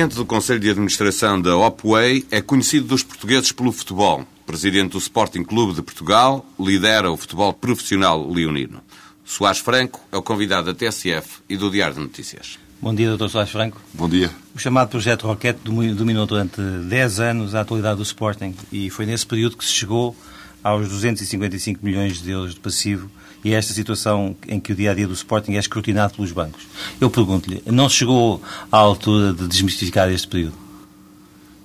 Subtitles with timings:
[0.00, 4.26] Presidente do Conselho de Administração da Opway é conhecido dos portugueses pelo futebol.
[4.46, 8.80] Presidente do Sporting Clube de Portugal, lidera o futebol profissional leonino.
[9.26, 12.58] Soares Franco é o convidado da TSF e do Diário de Notícias.
[12.80, 13.28] Bom dia, Dr.
[13.28, 13.78] Soares Franco.
[13.92, 14.30] Bom dia.
[14.54, 19.26] O chamado Projeto Roquete dominou durante 10 anos a atualidade do Sporting e foi nesse
[19.26, 20.16] período que se chegou
[20.64, 23.10] aos 255 milhões de euros de passivo
[23.44, 26.66] e a esta situação em que o dia-a-dia do Sporting é escrutinado pelos bancos.
[27.00, 30.54] Eu pergunto-lhe, não chegou à altura de desmistificar este período?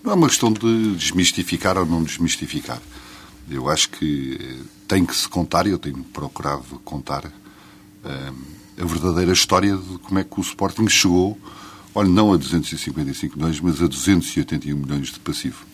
[0.03, 2.81] Não é uma questão de desmistificar ou não desmistificar.
[3.49, 7.25] Eu acho que eh, tem que se contar, e eu tenho procurado contar,
[8.03, 8.31] eh,
[8.79, 11.37] a verdadeira história de como é que o Sporting chegou,
[11.93, 15.65] olha, não a 255 milhões, mas a 281 milhões de passivo.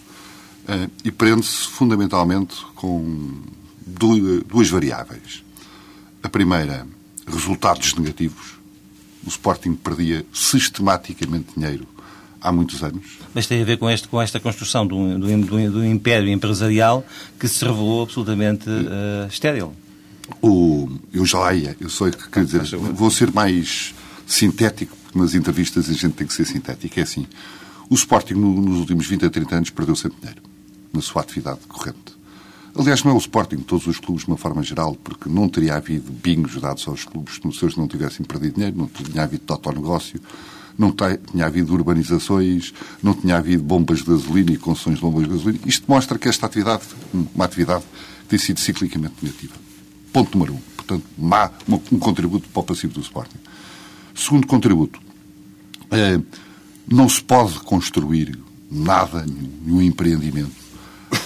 [0.67, 3.41] Eh, e prende-se fundamentalmente com
[3.85, 5.43] duas variáveis.
[6.23, 6.87] A primeira,
[7.27, 8.59] resultados negativos.
[9.25, 11.87] O Sporting perdia sistematicamente dinheiro
[12.41, 13.19] há muitos anos.
[13.33, 17.05] Mas tem a ver com, este, com esta construção do, do, do, do império empresarial
[17.39, 19.73] que se revelou absolutamente uh, estéril.
[20.41, 23.93] O, eu já lá ia, eu só quer dizer, vou ser mais
[24.25, 26.99] sintético, porque nas entrevistas a gente tem que ser sintético.
[26.99, 27.27] É assim,
[27.89, 30.41] o Sporting nos últimos 20 a 30 anos perdeu sempre dinheiro
[30.93, 32.20] na sua atividade corrente.
[32.73, 35.75] Aliás, não é o Sporting, todos os clubes de uma forma geral, porque não teria
[35.75, 40.21] havido bingos dados aos clubes se eles não tivessem perdido dinheiro, não tinha havido totonegócio,
[40.77, 45.29] não tinha havido urbanizações, não tinha havido bombas de gasolina e concessões de bombas de
[45.29, 45.59] gasolina.
[45.65, 46.83] Isto mostra que esta atividade,
[47.13, 47.83] uma atividade
[48.27, 49.53] tem sido ciclicamente negativa.
[50.13, 50.59] Ponto número um.
[50.77, 53.37] Portanto, má, um contributo para o passivo do Sporting.
[54.15, 54.99] Segundo contributo.
[55.91, 56.19] É,
[56.87, 58.39] não se pode construir
[58.71, 59.25] nada,
[59.61, 60.55] nenhum empreendimento,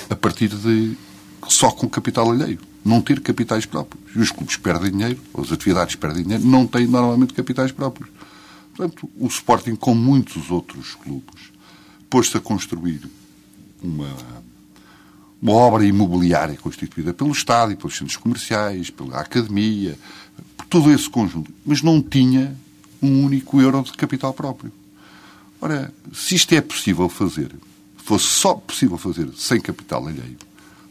[0.09, 0.97] a partir de
[1.47, 2.59] só com capital alheio.
[2.83, 4.15] Não ter capitais próprios.
[4.15, 8.09] E os clubes perdem dinheiro, as atividades perdem dinheiro, não têm normalmente capitais próprios.
[8.75, 11.51] Portanto, o Sporting, com muitos outros clubes,
[12.09, 13.01] pôs-se a construir
[13.81, 14.09] uma,
[15.41, 19.97] uma obra imobiliária constituída pelo Estado, pelos centros comerciais, pela academia,
[20.57, 22.55] por todo esse conjunto, mas não tinha
[23.01, 24.71] um único euro de capital próprio.
[25.61, 27.51] Ora, se isto é possível fazer,
[27.97, 30.37] fosse só possível fazer sem capital alheio,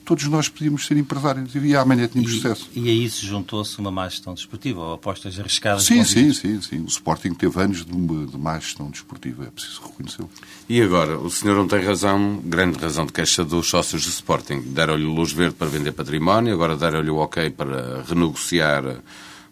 [0.04, 2.70] todos nós podíamos ser empresários e amanhã tínhamos e, sucesso.
[2.74, 5.84] E a isso juntou-se uma má gestão desportiva, ou apostas arriscadas?
[5.84, 6.80] Sim, sim, sim, sim.
[6.82, 10.30] O Sporting teve anos de, uma, de má gestão desportiva, é preciso reconhecê-lo.
[10.68, 14.60] E agora, o senhor não tem razão, grande razão de queixa dos sócios do Sporting.
[14.60, 18.84] Deram-lhe luz verde para vender património, agora deram-lhe o ok para renegociar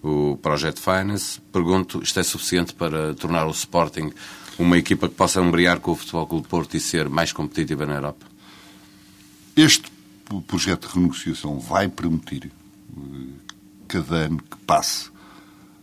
[0.03, 1.41] o Project Finance.
[1.53, 4.13] Pergunto, isto é suficiente para tornar o Sporting
[4.59, 7.95] uma equipa que possa umbriar com o Futebol Clube Porto e ser mais competitiva na
[7.95, 8.27] Europa?
[9.57, 9.91] Este
[10.33, 12.51] o projeto de renegociação vai permitir,
[12.97, 13.01] eh,
[13.89, 15.11] cada ano que passe,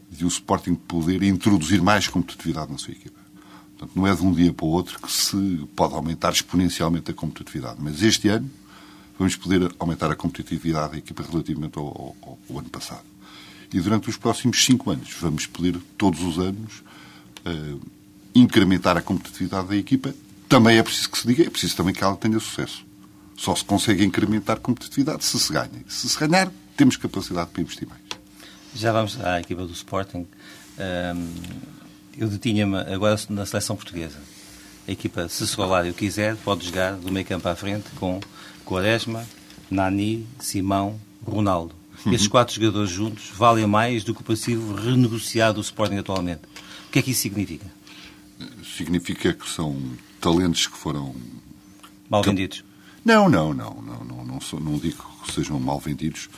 [0.10, 3.20] de o Sporting poder introduzir mais competitividade na sua equipa.
[3.78, 7.14] Portanto, não é de um dia para o outro que se pode aumentar exponencialmente a
[7.14, 7.78] competitividade.
[7.80, 8.50] Mas este ano
[9.18, 13.04] vamos poder aumentar a competitividade da equipa relativamente ao, ao, ao ano passado.
[13.72, 16.84] E durante os próximos cinco anos vamos poder, todos os anos,
[17.46, 17.80] uh,
[18.34, 20.14] incrementar a competitividade da equipa.
[20.48, 22.89] Também é preciso que se diga, é preciso também que ela tenha sucesso.
[23.40, 25.70] Só se consegue incrementar competitividade se se ganha.
[25.88, 28.02] Se se ganhar, temos capacidade para investir mais.
[28.76, 30.28] Já vamos à equipa do Sporting.
[32.18, 34.20] Eu detinha-me agora na seleção portuguesa.
[34.86, 38.20] A equipa, se o Solário quiser, pode jogar do meio campo à frente com
[38.66, 39.26] Quaresma,
[39.72, 41.74] Nani, Simão, Ronaldo.
[42.06, 42.12] Uhum.
[42.12, 46.42] Esses quatro jogadores juntos valem mais do que o passivo renegociado do Sporting atualmente.
[46.88, 47.68] O que é que isso significa?
[48.78, 49.82] Significa que são
[50.20, 51.16] talentos que foram...
[52.10, 52.68] Mal vendidos.
[53.04, 56.30] Não, não, não, não, não, não, sou, não digo que sejam mal vendidos.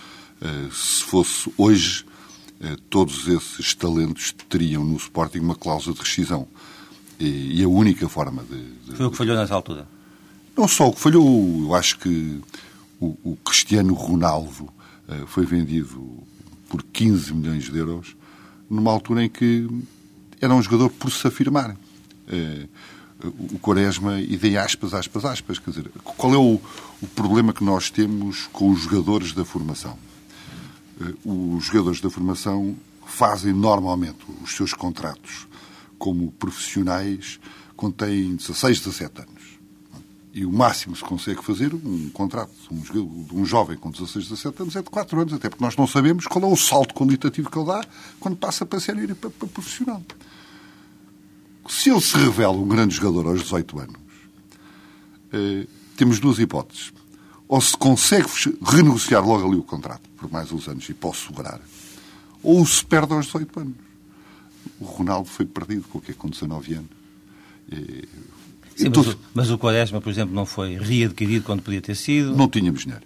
[0.41, 2.05] Uh, se fosse hoje,
[2.61, 6.47] uh, todos esses talentos teriam no Sporting uma cláusula de rescisão.
[7.19, 9.87] E, e a única forma de, de, Foi o que falhou nessa altura?
[10.57, 12.41] Não só o que falhou, eu acho que
[12.99, 16.23] o, o Cristiano Ronaldo uh, foi vendido
[16.69, 18.15] por 15 milhões de euros
[18.69, 19.67] numa altura em que
[20.39, 21.75] era um jogador por se afirmar
[23.27, 25.59] o Quaresma e dei aspas, aspas, aspas.
[25.59, 26.59] Quer dizer, qual é o,
[27.01, 29.97] o problema que nós temos com os jogadores da formação?
[30.99, 32.75] Eh, os jogadores da formação
[33.05, 35.47] fazem normalmente os seus contratos
[35.97, 37.39] como profissionais
[37.75, 39.41] quando têm 16, 17 anos.
[40.33, 44.61] E o máximo se consegue fazer, um contrato de um, um, jovem com 16, 17
[44.61, 47.51] anos, é de 4 anos, até porque nós não sabemos qual é o salto qualitativo
[47.51, 47.83] que ele dá
[48.19, 50.01] quando passa para sénior e para, para profissional.
[51.71, 53.95] Se ele se revela um grande jogador aos 18 anos,
[55.31, 55.65] eh,
[55.95, 56.91] temos duas hipóteses.
[57.47, 58.27] Ou se consegue
[58.61, 61.61] renegociar logo ali o contrato por mais uns anos e posso segurar,
[62.43, 63.75] ou se perde aos 18 anos.
[64.81, 66.89] O Ronaldo foi perdido com o que é com 19 anos.
[68.75, 72.35] Sim, mas, o, mas, o Quaresma, por exemplo, não foi readquirido quando podia ter sido.
[72.35, 73.05] Não tínhamos dinheiro.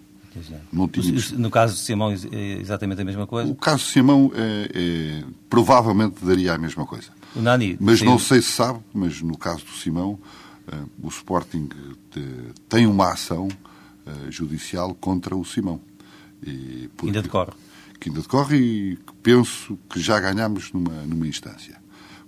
[0.71, 1.31] Não tínhamos...
[1.31, 3.49] No caso de Simão, é exatamente a mesma coisa?
[3.51, 7.09] O caso de Simão é, é, provavelmente daria a mesma coisa.
[7.35, 8.05] O Nani, mas sim.
[8.05, 10.19] não sei se sabe, mas no caso do Simão,
[10.67, 11.69] uh, o Sporting
[12.69, 15.79] tem uma ação uh, judicial contra o Simão.
[16.45, 17.51] E porque, ainda decorre.
[17.99, 21.75] Que ainda decorre e penso que já ganhámos numa, numa instância.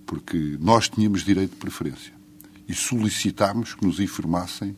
[0.06, 2.14] Porque nós tínhamos direito de preferência
[2.68, 4.76] e solicitámos que nos informassem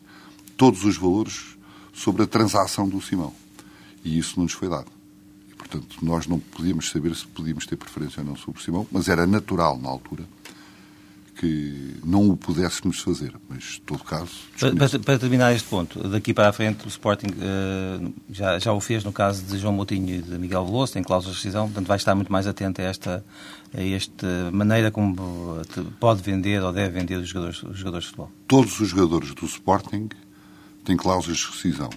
[0.55, 1.57] todos os valores
[1.99, 3.33] sobre a transação do Simão.
[4.03, 4.89] E isso não nos foi dado.
[5.49, 8.87] E, portanto, nós não podíamos saber se podíamos ter preferência ou não sobre o Simão,
[8.89, 10.23] mas era natural na altura
[11.35, 13.33] que não o pudéssemos fazer.
[13.49, 14.31] Mas, em todo caso.
[14.59, 18.79] Para, para, terminar este ponto, daqui para a frente, o Sporting uh, já, já o
[18.79, 21.87] fez no caso de João Moutinho e de Miguel Veloso, tem cláusulas de rescisão, portanto
[21.87, 23.25] vai estar muito mais atento a esta,
[23.73, 25.15] a esta maneira como
[25.97, 28.31] pode vender ou deve vender os jogadores, os jogadores de futebol.
[28.45, 30.09] Todos os jogadores do Sporting
[30.89, 31.89] têm cláusulas de rescisão.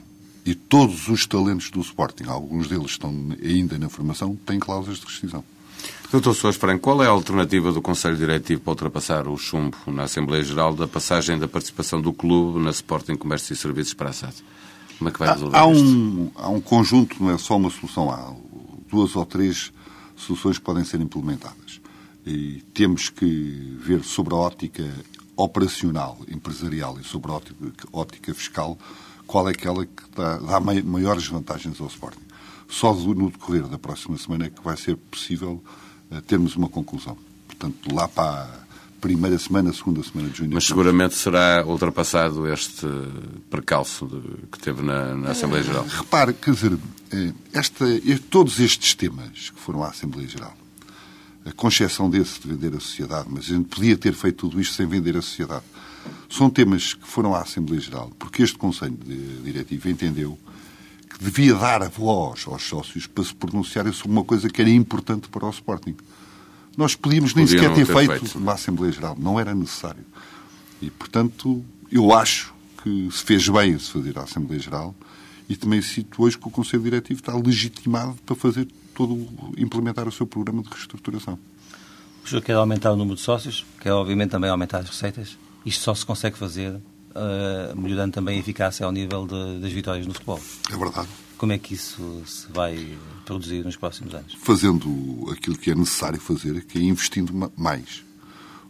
[0.44, 3.10] E todos os talentos do Sporting, alguns deles estão
[3.42, 5.42] ainda na formação, têm cláusulas de rescisão.
[6.10, 10.02] Doutor Soares Franco, qual é a alternativa do Conselho Diretivo para ultrapassar o chumbo na
[10.02, 14.12] Assembleia Geral da passagem da participação do clube na Sporting Comércio e Serviços para a
[14.12, 14.34] SAD?
[14.98, 17.70] Como é que vai resolver há, há um, há um conjunto, não é só uma
[17.70, 18.34] solução, há
[18.90, 19.72] duas ou três
[20.14, 21.80] soluções que podem ser implementadas.
[22.26, 24.84] E temos que ver sobre a ótica
[25.36, 27.40] operacional, empresarial e sobre a
[27.92, 28.78] ótica, fiscal
[29.26, 32.20] qual é aquela que dá, dá maiores vantagens ao Sporting.
[32.68, 35.62] Só no decorrer da próxima semana é que vai ser possível
[36.10, 37.16] uh, termos uma conclusão.
[37.46, 38.48] Portanto, lá para a
[39.00, 40.50] primeira semana, segunda semana de junho.
[40.52, 42.86] Mas seguramente será ultrapassado este
[43.50, 45.84] percalço de, que teve na, na Assembleia Geral.
[45.84, 47.84] Uh, repare, quer dizer, uh, esta,
[48.30, 50.56] todos estes temas que foram à Assembleia Geral
[51.56, 54.74] com exceção desse de vender a sociedade, mas a gente podia ter feito tudo isto
[54.74, 55.64] sem vender a sociedade.
[56.30, 60.38] São temas que foram à Assembleia Geral, porque este Conselho de Diretivo entendeu
[61.08, 64.70] que devia dar a voz aos sócios para se pronunciarem sobre uma coisa que era
[64.70, 65.96] importante para o Sporting.
[66.76, 70.04] Nós podíamos nem sequer ter, ter feito, feito uma Assembleia Geral, não era necessário.
[70.80, 74.94] E, portanto, eu acho que se fez bem se fazer a Assembleia Geral
[75.48, 80.12] e também cito hoje que o Conselho Diretivo está legitimado para fazer todo implementar o
[80.12, 81.38] seu programa de reestruturação.
[82.24, 85.36] O senhor quer aumentar o número de sócios, quer obviamente também aumentar as receitas.
[85.66, 90.06] Isto só se consegue fazer uh, melhorando também a eficácia ao nível de, das vitórias
[90.06, 90.40] no futebol.
[90.70, 91.08] É verdade.
[91.36, 94.34] Como é que isso se vai produzir nos próximos anos?
[94.40, 98.04] Fazendo aquilo que é necessário fazer, que é investindo mais.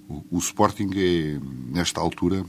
[0.08, 1.38] O, o Sporting é,
[1.70, 2.44] nesta altura,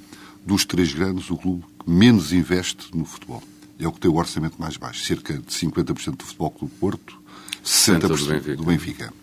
[0.45, 3.43] dos três grandes, o clube que menos investe no futebol.
[3.77, 7.21] É o que tem o orçamento mais baixo, cerca de 50% do Futebol Clube Porto,
[7.63, 8.55] 60% do Benfica.
[8.55, 9.13] do Benfica.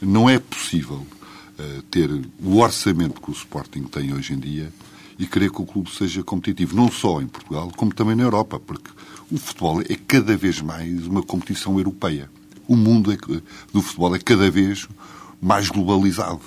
[0.00, 0.96] Não é possível
[1.58, 2.10] uh, ter
[2.42, 4.72] o orçamento que o Sporting tem hoje em dia
[5.18, 8.58] e querer que o clube seja competitivo, não só em Portugal, como também na Europa,
[8.58, 8.90] porque
[9.30, 12.30] o futebol é cada vez mais uma competição europeia.
[12.66, 13.16] O mundo é,
[13.72, 14.88] do futebol é cada vez
[15.40, 16.40] mais globalizado.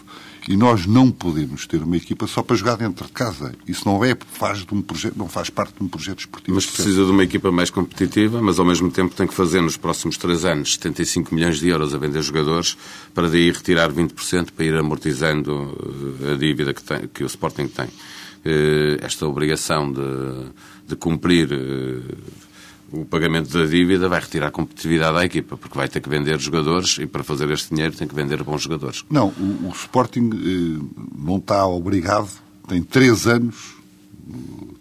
[0.48, 3.54] E nós não podemos ter uma equipa só para jogar dentro de casa.
[3.68, 6.56] Isso não é faz de um projeto, não faz parte de um projeto esportivo.
[6.56, 9.76] Mas precisa de uma equipa mais competitiva, mas ao mesmo tempo tem que fazer nos
[9.76, 12.78] próximos três anos 75 milhões de euros a vender jogadores
[13.14, 15.76] para daí retirar 20% para ir amortizando
[16.22, 17.90] eh, a dívida que, tem, que o Sporting tem.
[18.46, 20.02] Eh, esta obrigação de,
[20.88, 22.16] de cumprir eh,
[22.92, 26.98] o pagamento da dívida vai retirar competitividade à equipa, porque vai ter que vender jogadores
[27.00, 29.04] e para fazer este dinheiro tem que vender bons jogadores.
[29.10, 32.30] Não, o, o Sporting eh, não está obrigado,
[32.68, 33.78] tem três anos.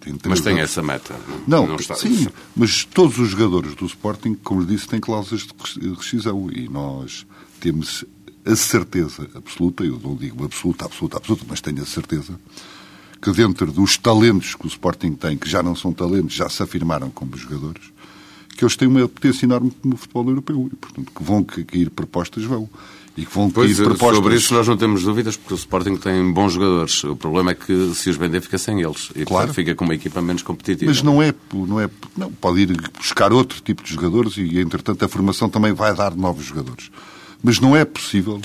[0.00, 0.70] Tem três mas tem anos.
[0.70, 1.14] essa meta.
[1.46, 1.94] Não, não, está...
[1.96, 5.46] sim, mas todos os jogadores do Sporting, como disse, têm cláusulas
[5.76, 7.26] de rescisão e nós
[7.60, 8.04] temos
[8.44, 12.38] a certeza absoluta, eu não digo absoluta, absoluta, absoluta, mas tenho a certeza
[13.20, 16.62] que dentro dos talentos que o Sporting tem, que já não são talentos, já se
[16.62, 17.92] afirmaram como jogadores,
[18.56, 20.70] que eles têm uma potência enorme no futebol europeu.
[20.72, 22.68] E, portanto, que vão cair propostas, vão.
[23.16, 24.16] E que vão pois, cair eh, propostas...
[24.16, 27.04] Sobre isso nós não temos dúvidas, porque o Sporting tem bons jogadores.
[27.04, 29.10] O problema é que se os vender fica sem eles.
[29.14, 29.54] E claro.
[29.54, 30.90] fica com uma equipa menos competitiva.
[30.90, 31.88] Mas não é, não é...
[32.16, 36.14] Não, pode ir buscar outro tipo de jogadores e, entretanto, a formação também vai dar
[36.14, 36.90] novos jogadores.
[37.42, 38.40] Mas não é possível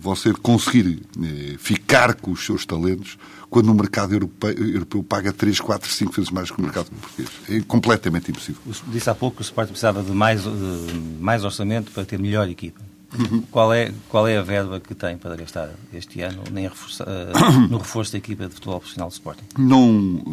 [0.00, 3.18] você conseguir uh, ficar com os seus talentos
[3.50, 7.30] quando o mercado europeu, europeu, paga 3, 4, 5 vezes mais que o mercado português.
[7.48, 8.60] É completamente impossível.
[8.88, 12.48] Disse há pouco que o Sporting precisava de mais, de mais orçamento para ter melhor
[12.48, 12.80] equipa.
[13.18, 13.42] Uhum.
[13.50, 17.68] Qual, é, qual é a verba que tem para gastar este ano nem reforço, uh,
[17.70, 19.44] no reforço da equipa de futebol profissional do Sporting?
[19.56, 19.92] Não,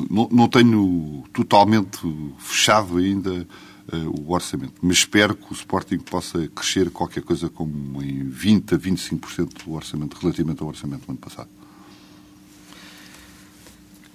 [0.10, 2.00] não, não tenho totalmente
[2.38, 3.48] fechado ainda
[3.92, 8.80] o orçamento, mas espero que o Sporting possa crescer qualquer coisa como em 20% a
[8.80, 11.50] 25% do orçamento relativamente ao orçamento do ano passado.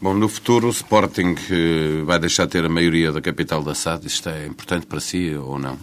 [0.02, 3.74] Bom, no futuro o Sporting uh, vai deixar de ter a maioria da capital da
[3.74, 4.06] SAD.
[4.06, 5.78] Isto é importante para si ou não?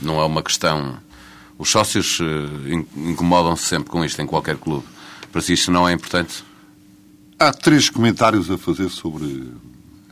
[0.00, 0.98] não é uma questão
[1.62, 4.84] os sócios eh, incomodam-se sempre com isto em qualquer clube.
[5.30, 6.44] Para si isto não é importante?
[7.38, 9.48] Há três comentários a fazer sobre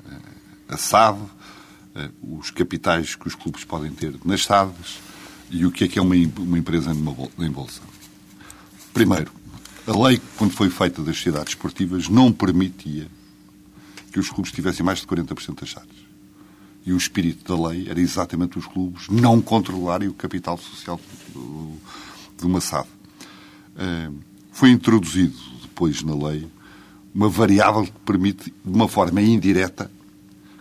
[0.08, 0.14] eh,
[0.68, 1.26] a SAD, eh,
[2.22, 4.98] os capitais que os clubes podem ter nas SADs
[5.50, 7.80] e o que é que é uma, uma empresa em bolsa.
[8.92, 9.32] Primeiro,
[9.86, 13.08] a lei, quando foi feita das sociedades esportivas, não permitia
[14.12, 16.00] que os clubes tivessem mais de 40% das SADs.
[16.84, 21.00] E o espírito da lei era exatamente os clubes não controlarem o capital social
[22.38, 22.88] de uma SAD.
[23.76, 24.10] Eh,
[24.52, 26.48] foi introduzido depois na lei
[27.14, 29.90] uma variável que permite, de uma forma indireta,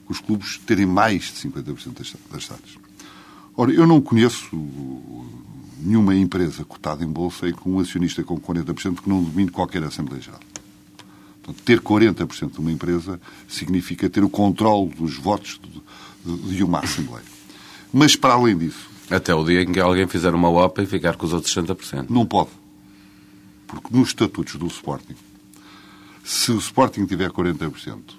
[0.10, 2.78] os clubes terem mais de 50% das SADs.
[3.56, 4.50] Ora, eu não conheço
[5.80, 9.84] nenhuma empresa cotada em bolsa e com um acionista com 40% que não domine qualquer
[9.84, 10.40] Assembleia Geral.
[11.42, 15.60] Portanto, ter 40% de uma empresa significa ter o controle dos votos
[16.26, 17.26] de uma Assembleia.
[17.94, 18.90] Mas, para além disso...
[19.10, 22.10] Até o dia em que alguém fizer uma OPA e ficar com os outros 60%.
[22.10, 22.52] Não pode.
[23.66, 25.16] Porque nos estatutos do Sporting,
[26.24, 28.19] se o Sporting tiver 40% e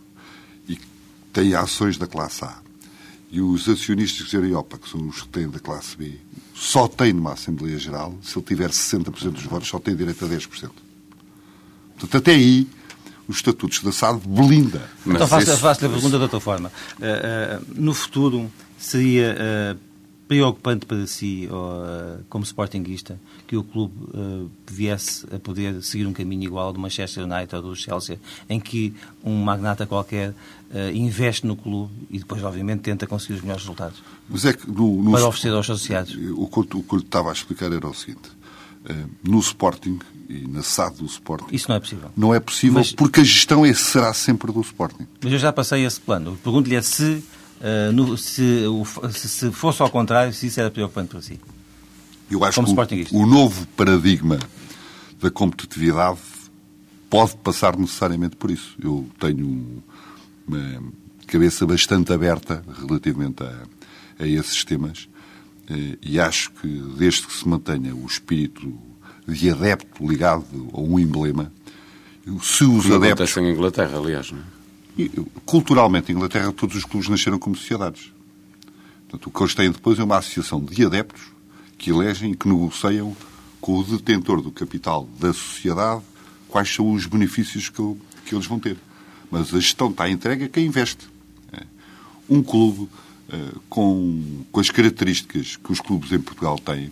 [1.33, 2.59] tem ações da classe A
[3.31, 6.15] e os acionistas que gerem OPA, que são os que têm da classe B,
[6.53, 10.29] só têm numa Assembleia Geral, se ele tiver 60% dos votos, só tem direito a
[10.29, 10.71] 10%.
[11.97, 12.67] Portanto, até aí
[13.29, 14.91] os estatutos da SAD blinda.
[15.05, 15.61] Mas então faço-lhe isso...
[15.61, 16.73] faço a pergunta de outra forma.
[16.99, 19.37] Uh, uh, no futuro, seria
[19.77, 19.90] uh,
[20.31, 23.19] preocupante para si, ou, como sportinguista,
[23.49, 23.93] que o clube
[24.71, 28.17] viesse a poder seguir um caminho igual ao do Manchester United ou do Chelsea,
[28.49, 28.95] em que
[29.25, 30.33] um magnata qualquer
[30.95, 34.01] investe no clube e depois, obviamente, tenta conseguir os melhores resultados?
[34.29, 36.15] Mas é que no, no para oferecer aos associados.
[36.15, 38.31] O que, o que eu lhe estava a explicar era o seguinte.
[39.25, 41.53] No Sporting, e na SAD do Sporting.
[41.53, 42.11] Isso não é possível.
[42.17, 45.09] Não é possível mas, porque a gestão é, será sempre do Sporting.
[45.21, 46.39] Mas eu já passei esse plano.
[46.45, 47.25] Pergunto-lhe é se,
[47.61, 48.65] uh, no, se,
[49.13, 51.39] se, fosse ao contrário, se isso era preocupante para si.
[52.31, 54.39] Eu acho Como que o, o novo paradigma
[55.21, 56.19] da competitividade
[57.09, 58.77] pode passar necessariamente por isso.
[58.81, 59.83] Eu tenho
[60.47, 60.83] uma
[61.27, 63.63] cabeça bastante aberta relativamente a,
[64.19, 65.09] a esses temas
[65.69, 68.73] eh, e acho que desde que se mantenha o espírito
[69.27, 71.53] de adepto ligado a um emblema,
[72.43, 73.31] se os Como adeptos...
[73.31, 74.60] acontece em Inglaterra, aliás, não é?
[75.45, 78.13] Culturalmente, em Inglaterra, todos os clubes nasceram como sociedades.
[79.09, 81.23] Portanto, o que eles têm depois é uma associação de adeptos
[81.79, 83.17] que elegem e que negociam
[83.61, 86.03] com o detentor do capital da sociedade
[86.49, 88.77] quais são os benefícios que, que eles vão ter.
[89.31, 91.09] Mas a gestão está entregue a quem investe.
[91.53, 91.63] É.
[92.29, 92.89] Um clube
[93.33, 96.91] eh, com, com as características que os clubes em Portugal têm,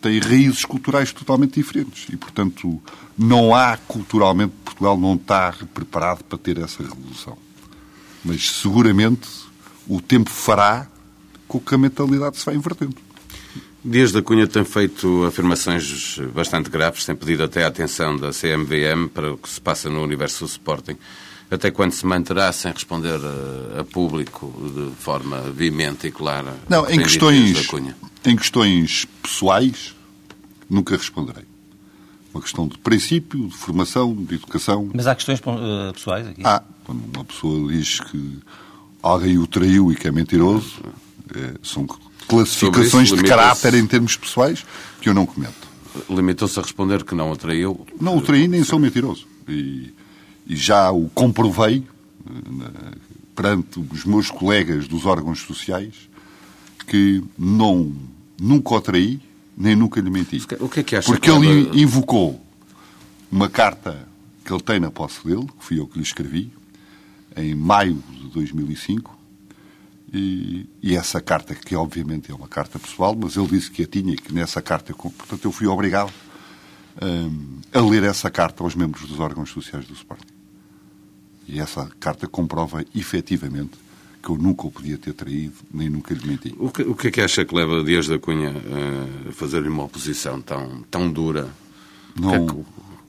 [0.00, 2.06] tem raízes culturais totalmente diferentes.
[2.12, 2.80] E, portanto,
[3.16, 7.36] não há culturalmente, Portugal não está preparado para ter essa revolução.
[8.24, 9.28] Mas, seguramente,
[9.88, 10.86] o tempo fará
[11.48, 12.96] com que a mentalidade se vá invertendo.
[13.84, 19.08] Dias da Cunha tem feito afirmações bastante graves, tem pedido até a atenção da CMVM
[19.12, 20.96] para o que se passa no universo do Sporting.
[21.50, 23.18] Até quando se manterá sem responder
[23.76, 26.54] a, a público de forma veemente e clara?
[26.68, 27.68] Não, em questões,
[28.24, 29.94] em questões pessoais,
[30.68, 31.44] nunca responderei.
[32.32, 34.90] Uma questão de princípio, de formação, de educação.
[34.94, 36.40] Mas há questões uh, pessoais aqui?
[36.44, 38.38] Ah, quando uma pessoa diz que
[39.02, 40.80] alguém o traiu e que é mentiroso,
[41.34, 41.86] é, são
[42.26, 44.64] classificações isso, de caráter em termos pessoais
[45.00, 45.68] que eu não comento.
[46.08, 47.86] Limitou-se a responder que não o traiu?
[48.00, 49.26] Não o traí, nem sou mentiroso.
[49.46, 49.92] E
[50.46, 51.84] e já o comprovei
[52.28, 52.98] eh,
[53.34, 56.08] perante os meus colegas dos órgãos sociais
[56.86, 57.94] que não,
[58.42, 59.20] nunca o traí,
[59.56, 60.42] nem nunca lhe menti.
[60.58, 62.44] O que é que acha Porque ele invocou
[63.30, 64.08] uma carta
[64.44, 66.52] que ele tem na posse dele, que fui eu que lhe escrevi,
[67.36, 69.18] em maio de 2005,
[70.12, 73.86] e, e, essa carta, que obviamente é uma carta pessoal, mas ele disse que a
[73.86, 76.12] tinha e que nessa carta, portanto, eu fui obrigado
[77.00, 80.26] um, a ler essa carta aos membros dos órgãos sociais do Sporting.
[81.48, 83.72] E essa carta comprova efetivamente
[84.22, 86.54] que eu nunca o podia ter traído, nem nunca lhe menti.
[86.58, 89.68] O que, o que é que acha que leva Dias da Cunha eh, a fazer-lhe
[89.68, 91.50] uma oposição tão, tão dura?
[92.14, 92.64] Não, o, que é que, o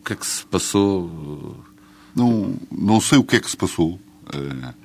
[0.06, 1.64] que é que se passou?
[2.16, 3.94] não, não sei o que é que se passou.
[3.94, 4.84] Uh,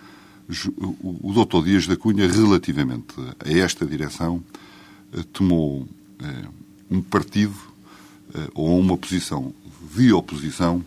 [1.22, 4.42] o, doutor Dias da Cunha, relativamente a esta direção,
[5.14, 5.88] uh, tomou
[6.90, 7.54] um partido
[8.54, 9.54] ou uma posição
[9.94, 10.84] de oposição,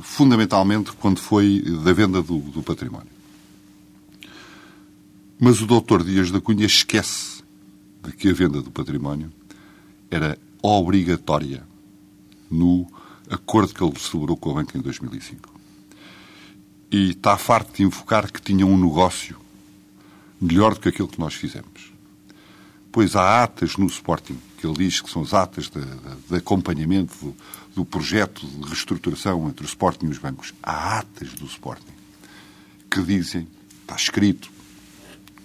[0.00, 3.12] fundamentalmente quando foi da venda do, do património.
[5.44, 7.42] Mas o doutor Dias da Cunha esquece
[8.00, 9.32] de que a venda do património
[10.08, 11.64] era obrigatória
[12.48, 12.86] no
[13.28, 15.52] acordo que ele celebrou com a banca em 2005.
[16.92, 19.36] E está farto de invocar que tinha um negócio
[20.40, 21.92] melhor do que aquilo que nós fizemos.
[22.92, 26.36] Pois há atas no Sporting, que ele diz que são as atas de, de, de
[26.36, 27.36] acompanhamento do,
[27.74, 30.54] do, projeto de reestruturação entre o Sporting e os bancos.
[30.62, 31.94] Há atas do Sporting
[32.88, 33.48] que dizem,
[33.82, 34.51] está escrito,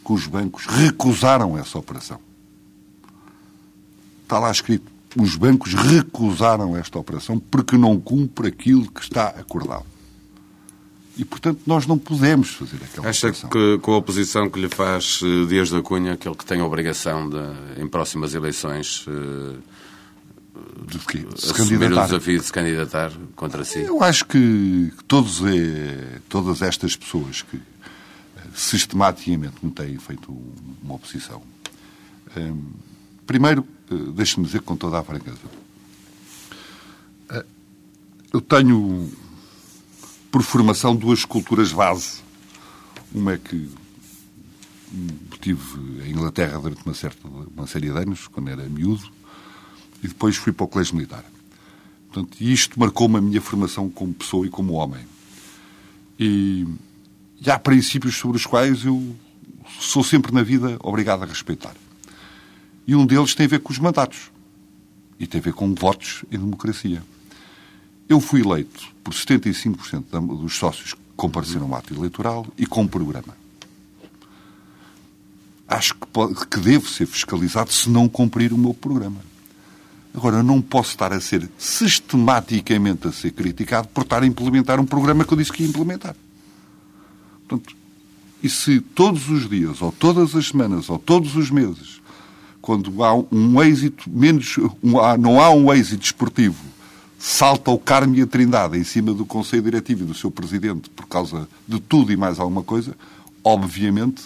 [0.08, 2.20] que os bancos recusaram essa operação.
[4.24, 9.86] Está lá escrito os bancos recusaram esta operação porque não cumpre aquilo que está acordado.
[11.18, 13.50] E, portanto, nós não podemos fazer aquela Acha operação.
[13.50, 16.66] que com a oposição que lhe faz eh, Dias da Cunha, aquele que tem a
[16.66, 19.58] obrigação de, em próximas eleições, eh,
[20.86, 21.26] de, quê?
[21.36, 23.80] se assumir o desafio de se candidatar contra si?
[23.80, 27.60] Eu acho que todos, é, todas estas pessoas que eh,
[28.58, 30.36] sistematicamente me têm feito
[30.82, 31.44] uma oposição,
[33.26, 35.38] primeiro eh, deixe-me dizer com toda a franqueza.
[37.30, 37.46] Eh,
[38.34, 39.12] eu tenho,
[40.32, 42.22] por formação, duas culturas base.
[43.14, 43.70] Uma é que
[45.32, 49.12] estive em Inglaterra durante uma, certa, uma série de anos, quando era miúdo,
[50.04, 51.24] e depois fui para o Colégio Militar.
[52.12, 55.06] Portanto, isto marcou-me a minha formação como pessoa e como homem.
[56.20, 56.66] E,
[57.46, 59.16] e há princípios sobre os quais eu
[59.80, 61.76] sou sempre na vida obrigado a respeitar.
[62.88, 64.32] E um deles tem a ver com os mandatos.
[65.20, 67.04] E tem a ver com votos em democracia.
[68.08, 70.04] Eu fui eleito por 75%
[70.40, 73.36] dos sócios que compareceram ao ato eleitoral e com um programa.
[75.68, 79.20] Acho que, pode, que devo ser fiscalizado se não cumprir o meu programa.
[80.14, 84.80] Agora, eu não posso estar a ser sistematicamente a ser criticado por estar a implementar
[84.80, 86.16] um programa que eu disse que ia implementar.
[87.48, 87.76] Portanto,
[88.44, 92.02] e se todos os dias, ou todas as semanas, ou todos os meses,
[92.62, 96.64] quando há um êxito menos, um, há, não há um êxito esportivo,
[97.18, 100.90] salta o Carme e a Trindade em cima do Conselho Diretivo e do seu Presidente
[100.90, 102.96] por causa de tudo e mais alguma coisa,
[103.44, 104.24] obviamente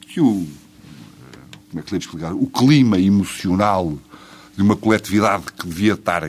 [0.00, 0.46] que o,
[1.70, 3.96] como é que lhe explicar, o clima emocional
[4.56, 6.28] de uma coletividade que devia estar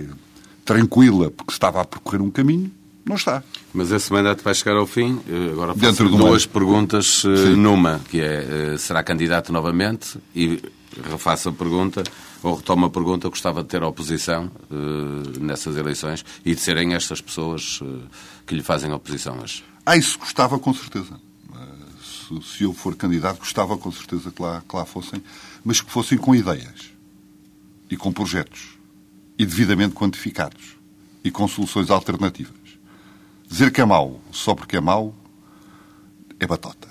[0.63, 2.71] tranquila porque estava a percorrer um caminho,
[3.03, 3.43] não está.
[3.73, 5.19] Mas esse mandato vai chegar ao fim.
[5.51, 7.55] Agora faço duas perguntas Sim.
[7.55, 10.17] numa, que é, será candidato novamente?
[10.35, 10.59] E
[11.09, 12.03] refaço a pergunta,
[12.41, 14.51] ou retomo a pergunta, gostava de ter a oposição
[15.39, 17.79] nessas eleições e de serem estas pessoas
[18.47, 19.63] que lhe fazem oposição hoje.
[19.85, 21.19] Ah, isso gostava com certeza.
[22.01, 25.23] Se, se, eu for candidato, gostava com certeza que lá, que lá fossem,
[25.63, 26.91] mas que fossem com ideias
[27.89, 28.77] e com projetos
[29.37, 30.75] e devidamente quantificados
[31.23, 32.58] e com soluções alternativas.
[33.49, 35.13] Dizer que é mau só porque é mau
[36.39, 36.89] é batota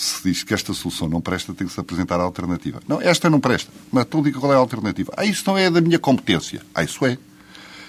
[0.00, 2.80] se diz que esta solução não presta, tem que se apresentar a alternativa.
[2.88, 3.70] Não, esta não presta.
[3.92, 5.12] Mas então diga qual é a alternativa.
[5.14, 6.62] Ah, isso não é da minha competência.
[6.74, 7.18] Ah, isso é.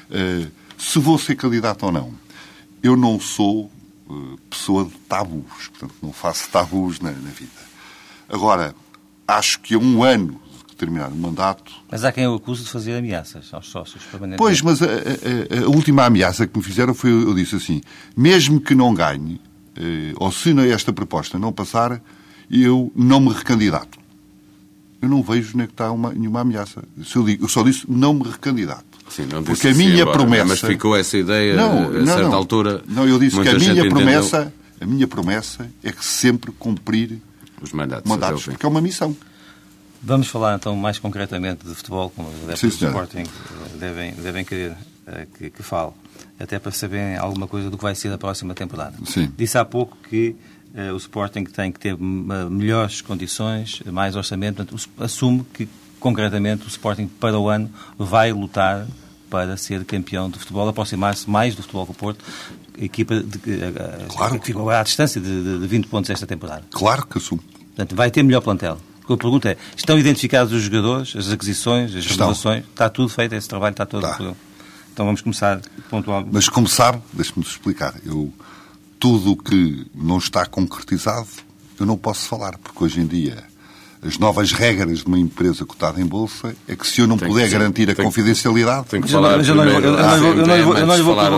[0.09, 2.13] Uh, se vou ser candidato ou não.
[2.83, 3.71] Eu não sou
[4.09, 5.69] uh, pessoa de tabus.
[5.69, 7.51] Portanto, não faço tabus na, na, vida.
[8.27, 8.75] Agora,
[9.25, 10.41] acho que a um ano
[10.81, 11.71] terminar o mandato...
[11.89, 14.03] Mas há quem eu acuse de fazer ameaças aos sócios.
[14.37, 17.81] Pois, mas a, a, a, última ameaça que me fizeram foi, eu disse assim,
[18.17, 19.39] mesmo que não ganhe,
[19.75, 22.01] eh, ou se esta proposta não passar,
[22.49, 23.99] eu não me recandidato.
[25.01, 26.83] Eu não vejo nem que está uma, nenhuma ameaça.
[27.15, 28.85] Eu, digo, eu só disse não me recandidato.
[29.09, 30.45] Sim, não disse Porque a minha agora, promessa.
[30.45, 32.83] Mas ficou essa ideia não, a certa não, altura.
[32.87, 37.19] Não, eu disse que a minha promessa, a minha promessa é que sempre cumprir
[37.61, 39.15] os mandatos, mandatos porque é uma missão.
[40.03, 44.43] Vamos falar então mais concretamente de futebol, como os adeptos do Sporting eh, devem, devem
[44.43, 45.91] querer uh, que, que fale
[46.39, 48.97] até para saberem alguma coisa do que vai ser a próxima temporada.
[49.05, 49.31] Sim.
[49.37, 50.35] Disse há pouco que
[50.73, 56.67] uh, o Sporting tem que ter melhores condições, mais orçamento, portanto, assume que concretamente o
[56.67, 58.87] Sporting para o ano vai lutar
[59.29, 62.25] para ser campeão de futebol, aproximar-se mais do futebol com o Porto,
[62.77, 63.39] equipa de,
[64.09, 64.39] claro.
[64.39, 66.63] que ficou à distância de, de 20 pontos esta temporada.
[66.71, 67.41] Claro que assume.
[67.67, 68.77] Portanto, vai ter melhor plantel.
[69.13, 72.63] A pergunta é, estão identificados os jogadores, as aquisições, as renovações?
[72.65, 74.05] Está tudo feito, esse trabalho está todo...
[74.05, 74.33] Está.
[74.93, 76.27] Então vamos começar pontual.
[76.29, 78.31] Mas como sabe, deixe-me explicar, eu,
[78.99, 81.27] tudo o que não está concretizado,
[81.79, 83.41] eu não posso falar, porque hoje em dia
[84.03, 87.27] as novas regras de uma empresa cotada em bolsa é que se eu não Tem
[87.29, 89.81] puder que- garantir a tem que- confidencialidade, tem que falar mas eu não lhe vou-
[89.81, 90.85] primeiro eu vou- eu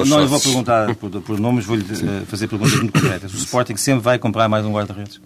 [0.05, 3.33] não lhe perguntar por, por nomes, vou-lhe eh, fazer perguntas muito concretas.
[3.33, 5.19] O Sporting sempre vai comprar mais um guarda-redes?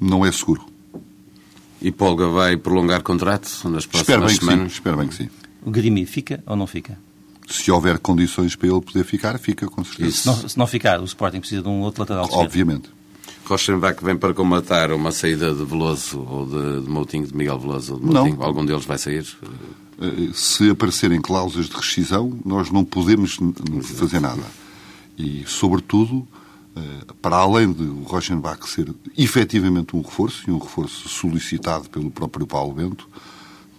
[0.00, 0.64] não é seguro.
[1.82, 4.50] E Polga vai prolongar contrato nas Espero próximas bem que sim.
[4.50, 4.72] semanas?
[4.72, 5.28] Espero bem que sim.
[5.64, 6.98] O Grimi fica ou não fica?
[7.48, 10.12] Se houver condições para ele poder ficar, fica, com certeza.
[10.12, 12.42] Se não, se não ficar, o Sporting precisa de um outro lateral esquerdo.
[12.44, 12.90] Obviamente.
[13.44, 17.94] Rochenbach vem para comatar uma saída de Veloso ou de, de Moutinho, de Miguel Veloso
[17.94, 18.12] ou de Não.
[18.26, 18.42] Moutinho.
[18.42, 19.26] Algum deles vai sair?
[20.00, 24.42] Eh, Se aparecerem cláusulas de rescisão, nós não podemos n- fazer nada.
[25.18, 26.26] E, sobretudo,
[27.20, 32.46] para além de o Rochenbach ser efetivamente um reforço, e um reforço solicitado pelo próprio
[32.46, 33.08] Paulo Bento,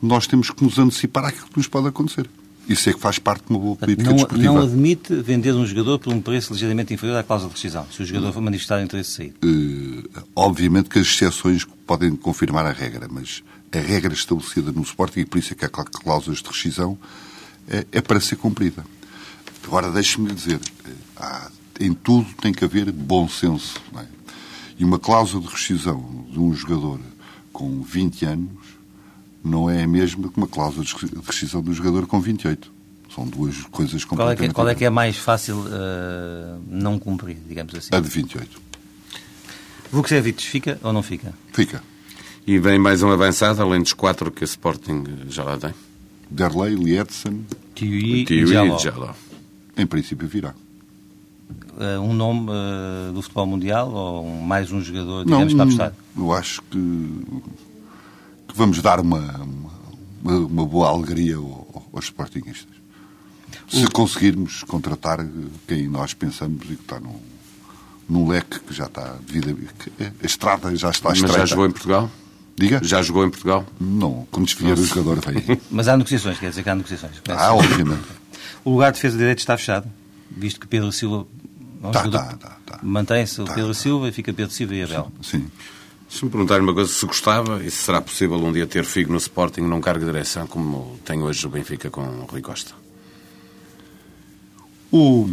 [0.01, 2.29] nós temos que nos antecipar àquilo que nos pode acontecer.
[2.69, 4.53] Isso é que faz parte de uma boa política Não, desportiva.
[4.53, 8.01] não admite vender um jogador por um preço ligeiramente inferior à cláusula de rescisão, se
[8.01, 9.33] o jogador for manifestar interesse de sair.
[9.43, 15.21] Eh, obviamente que as exceções podem confirmar a regra, mas a regra estabelecida no Sporting,
[15.21, 16.97] e por isso é que há clá- cláusulas de rescisão,
[17.67, 18.85] é, é para ser cumprida.
[19.65, 23.79] Agora, deixe-me dizer, eh, há- em tudo tem que haver bom senso.
[23.91, 24.05] não é?
[24.77, 26.99] E uma cláusula de rescisão de um jogador
[27.53, 28.49] com 20 anos
[29.43, 30.93] não é a mesma que uma cláusula de
[31.25, 32.71] rescisão de um jogador com 28.
[33.13, 34.95] São duas coisas Qual é, que, completamente qual é que é diferentes.
[34.95, 37.89] mais fácil eh, não cumprir, digamos assim?
[37.91, 38.61] A de 28.
[39.91, 41.33] Vukcevic fica ou não fica?
[41.51, 41.83] Fica.
[42.47, 45.73] E vem mais um avançado, além dos quatro que a Sporting já lá tem.
[46.29, 49.13] Derlei, Lietzen, Tiui e e Jaló.
[49.77, 50.53] em princípio virá.
[51.81, 55.93] Eh, um nome eh, do futebol mundial ou um- mais um jogador, digamos, para apostar?
[56.15, 56.77] eu acho que,
[58.47, 59.41] que vamos dar uma,
[60.23, 62.69] uma, uma boa alegria ao- aos sportinguistas.
[63.67, 65.25] Se conseguirmos contratar
[65.67, 67.19] quem nós pensamos e que está num,
[68.07, 69.57] num leque que já está devido
[69.99, 71.39] a, a estrada já está Mas estreita.
[71.39, 72.11] já jogou em Portugal?
[72.57, 72.79] Diga?
[72.83, 73.65] Já jogou em Portugal?
[73.79, 75.59] Não, quando desviar o jogador vem.
[75.71, 77.13] Mas há negociações, quer dizer que há negociações.
[77.29, 78.03] Ah, obviamente.
[78.63, 79.87] O lugar de defesa de direito está fechado,
[80.29, 81.25] visto que Pedro Silva
[81.83, 82.79] é um Tá, jogador tá, tá, tá.
[82.83, 83.79] mantém-se o Tá, Pedro tá.
[83.79, 85.11] Silva e fica Pedro Silva e Abel.
[85.21, 85.47] Sim.
[86.09, 89.11] Se me perguntarem uma coisa, se gostava e se será possível um dia ter Figo
[89.11, 92.73] no Sporting num cargo de direção como tem hoje o Benfica com o Rui Costa.
[94.91, 95.29] O,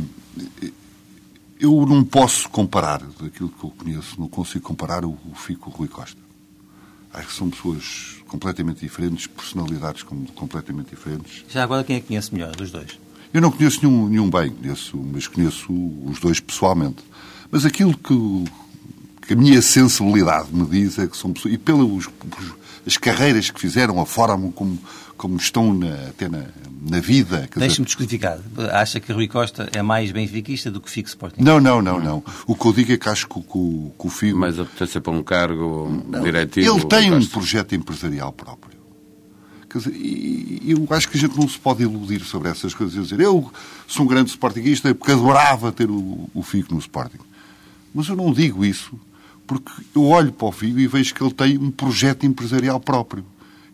[1.59, 5.71] eu não posso comparar daquilo que eu conheço, não consigo comparar o, o Fico com
[5.71, 6.21] o Rui Costa.
[7.13, 11.45] Acho que são pessoas completamente diferentes, personalidades com- completamente diferentes.
[11.49, 12.97] Já agora quem é que conhece melhor dos dois?
[13.33, 15.67] Eu não conheço nenhum, nenhum bem, conheço, mas conheço
[16.07, 17.03] os dois pessoalmente.
[17.51, 18.45] Mas aquilo que,
[19.27, 22.09] que a minha sensibilidade me diz é que são pessoas, e pelas
[22.87, 24.79] as carreiras que fizeram, a forma como,
[25.17, 26.45] como estão na, até na,
[26.89, 27.47] na vida.
[27.57, 28.39] Deixe-me descodificar.
[28.73, 31.43] Acha que Rui Costa é mais benfiquista do que Fico Sporting?
[31.43, 32.25] Não, não, não, não.
[32.47, 34.39] O que eu digo é que acho que, o- que o- Figo.
[34.39, 36.79] Mas apetece para um cargo diretivo.
[36.79, 38.78] ele tem um projeto empresarial próprio.
[39.77, 39.93] Dizer,
[40.65, 43.53] eu acho que a gente não se pode iludir sobre essas coisas e dizer eu
[43.87, 47.19] sou um grande sportinguista porque adorava ter o, o Figo no Sporting.
[47.95, 48.99] Mas eu não digo isso
[49.47, 53.25] porque eu olho para o Figo e vejo que ele tem um projeto empresarial próprio.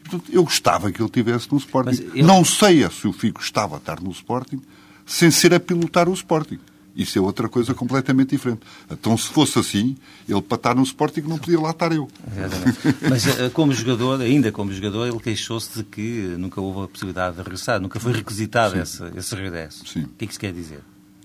[0.02, 2.11] Portanto, eu gostava que ele tivesse no Sporting.
[2.22, 4.61] Não sei se o Figo estava a estar no Sporting
[5.04, 6.59] sem ser a pilotar o Sporting.
[6.96, 8.61] Isso é outra coisa completamente diferente.
[8.90, 9.96] Então, se fosse assim,
[10.28, 12.09] ele para estar no Sporting não podia lá estar eu.
[12.37, 12.78] Exatamente.
[13.11, 17.37] Mas eh, como jogador, ainda como jogador, ele queixou-se de que nunca houve a possibilidade
[17.37, 19.87] de regressar, nunca foi requisitado esse, esse regresso.
[19.87, 20.04] Sim.
[20.04, 20.80] O que é que isso quer dizer?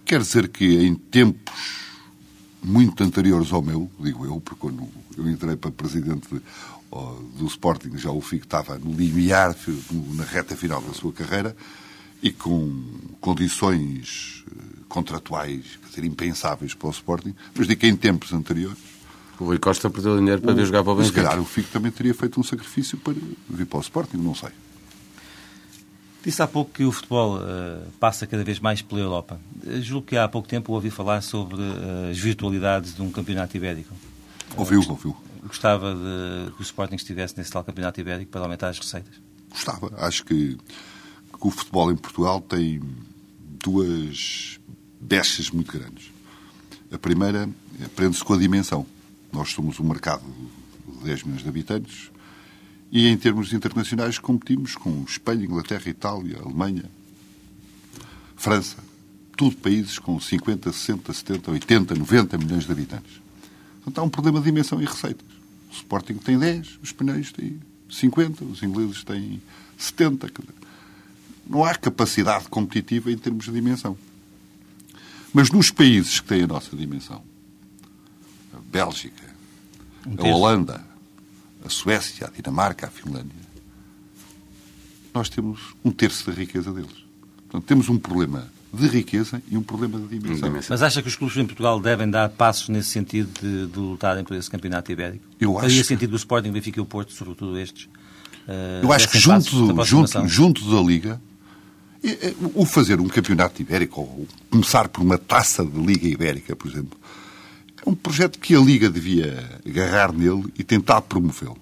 [0.06, 1.54] Quer dizer que em tempos
[2.62, 6.28] muito anteriores ao meu, digo eu, porque quando eu entrei para presidente
[7.38, 9.56] do Sporting, já o Figo estava no limiar,
[10.16, 11.56] na reta final da sua carreira,
[12.22, 12.84] e com
[13.22, 18.78] condições eh, contratuais, quer dizer, impensáveis para o Sporting, mas digo que em tempos anteriores,
[19.40, 21.24] O Rui Costa perdeu dinheiro para vir jogar para o se Benfica.
[21.24, 23.14] calhar o Figo também teria feito um sacrifício para
[23.50, 24.50] vir para o Sporting, não sei.
[26.22, 29.40] Disse há pouco que o futebol eh, passa cada vez mais pela Europa.
[29.66, 33.56] Eh, julgo que há pouco tempo ouvi falar sobre eh, as virtualidades de um campeonato
[33.56, 33.96] ibérico.
[34.58, 35.16] Ouviu, ouviu.
[35.48, 39.14] Gostava de que o Sporting estivesse nesse tal campeonato ibérico para aumentar as receitas.
[39.50, 39.90] Gostava.
[40.06, 42.82] Acho que, que o futebol em Portugal tem
[43.64, 44.60] duas
[45.00, 46.12] brechas muito grandes.
[46.92, 47.50] A primeira
[47.96, 48.86] prende-se com a dimensão.
[49.32, 50.24] Nós somos um mercado
[50.88, 52.12] de 10 milhões de habitantes
[52.92, 56.86] e, em termos internacionais, competimos com Espanha, Inglaterra, Itália, Alemanha,
[58.36, 58.78] França.
[59.38, 63.22] Tudo países com 50, 60, 70, 80, 90 milhões de habitantes.
[63.76, 65.28] Portanto, há um problema de dimensão e receitas.
[65.72, 67.60] O Sporting tem 10, os espanhóis têm
[67.90, 69.42] 50, os ingleses têm
[69.78, 70.30] 70.
[70.30, 70.56] quer dizer,
[71.48, 73.98] Não há capacidade competitiva em termos de dimensão.
[75.34, 77.24] Mas nos países que têm a nossa dimensão,
[78.54, 79.24] a Bélgica,
[80.18, 80.82] a Holanda,
[81.64, 83.50] a Suécia, a Dinamarca, a Finlândia,
[85.14, 87.06] nós temos um terço da riqueza deles.
[87.50, 90.52] Portanto, temos um problema de riqueza e um problema de dimensão.
[90.70, 94.24] Mas acha que os clubes em Portugal devem dar passos nesse sentido de, de lutarem
[94.24, 95.26] por esse campeonato ibérico?
[95.40, 97.86] Eu acho Faria sentido do Sporting, Benfica e o Porto, sobretudo estes?
[97.86, 101.20] Uh, Eu acho que junto, do, junto, junto da Liga,
[102.54, 106.98] o fazer um campeonato ibérico, ou começar por uma taça de Liga Ibérica, por exemplo,
[107.86, 111.58] é um projeto que a Liga devia agarrar nele e tentar promovê-lo.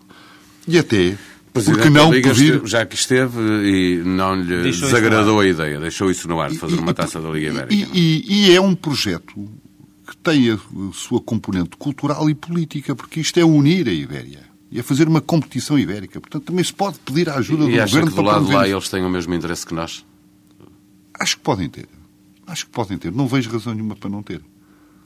[0.67, 1.17] E até
[1.53, 2.45] porque não Liga pedir...
[2.53, 6.51] esteve, já que esteve e não lhe Deixou desagradou a ideia, deixou isso no ar
[6.51, 7.73] de fazer E- uma e- taça da Liga Ibérica.
[7.73, 9.33] E, e- e é um projeto
[10.07, 10.57] que tem a
[10.93, 14.41] sua componente cultural e política, porque isto é unir a Ibéria.
[14.71, 16.19] E é fazer uma competição ibérica.
[16.19, 18.51] Portanto, também se pode pedir a ajuda E do acha governo que do para lado
[18.51, 20.05] lá eles têm o mesmo interesse que nós?
[21.19, 21.87] Acho que podem ter.
[22.45, 23.11] Acho que podem ter.
[23.11, 24.41] Não vejo razão nenhuma para não ter.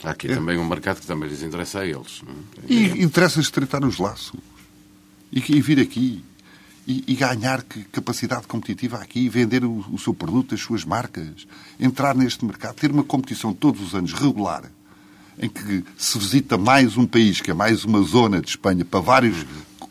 [0.04, 0.36] Há aqui É.
[0.36, 2.21] também um mercado que também lhes interessa a eles.
[2.67, 2.74] é?
[2.74, 4.39] E interessa estreitar os laços.
[5.32, 6.24] E, e vir aqui.
[6.88, 9.30] E, e ganhar que- capacidade competitiva aqui.
[9.30, 11.47] Vender o, o seu produto, as suas marcas.
[11.80, 12.76] Entrar neste mercado.
[12.76, 14.63] Ter uma competição todos os anos regular.
[15.39, 19.00] Em que se visita mais um país, que é mais uma zona de Espanha, para
[19.00, 19.45] vários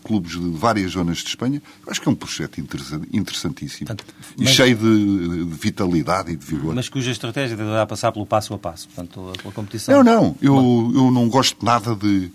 [0.04, 1.62] clubes de várias zonas de Espanha.
[1.84, 3.86] Eu acho que é um projeto interessa- interessantíssimo.
[3.86, 6.74] Portanto, e mas- cheio de, de vitalidade e de vigor.
[6.74, 10.02] Mas cuja estratégia deverá passar pelo passo a passo, portanto, a, a competição.
[10.02, 10.36] Não, não.
[10.40, 10.54] Eu,
[10.94, 12.30] eu não gosto nada de,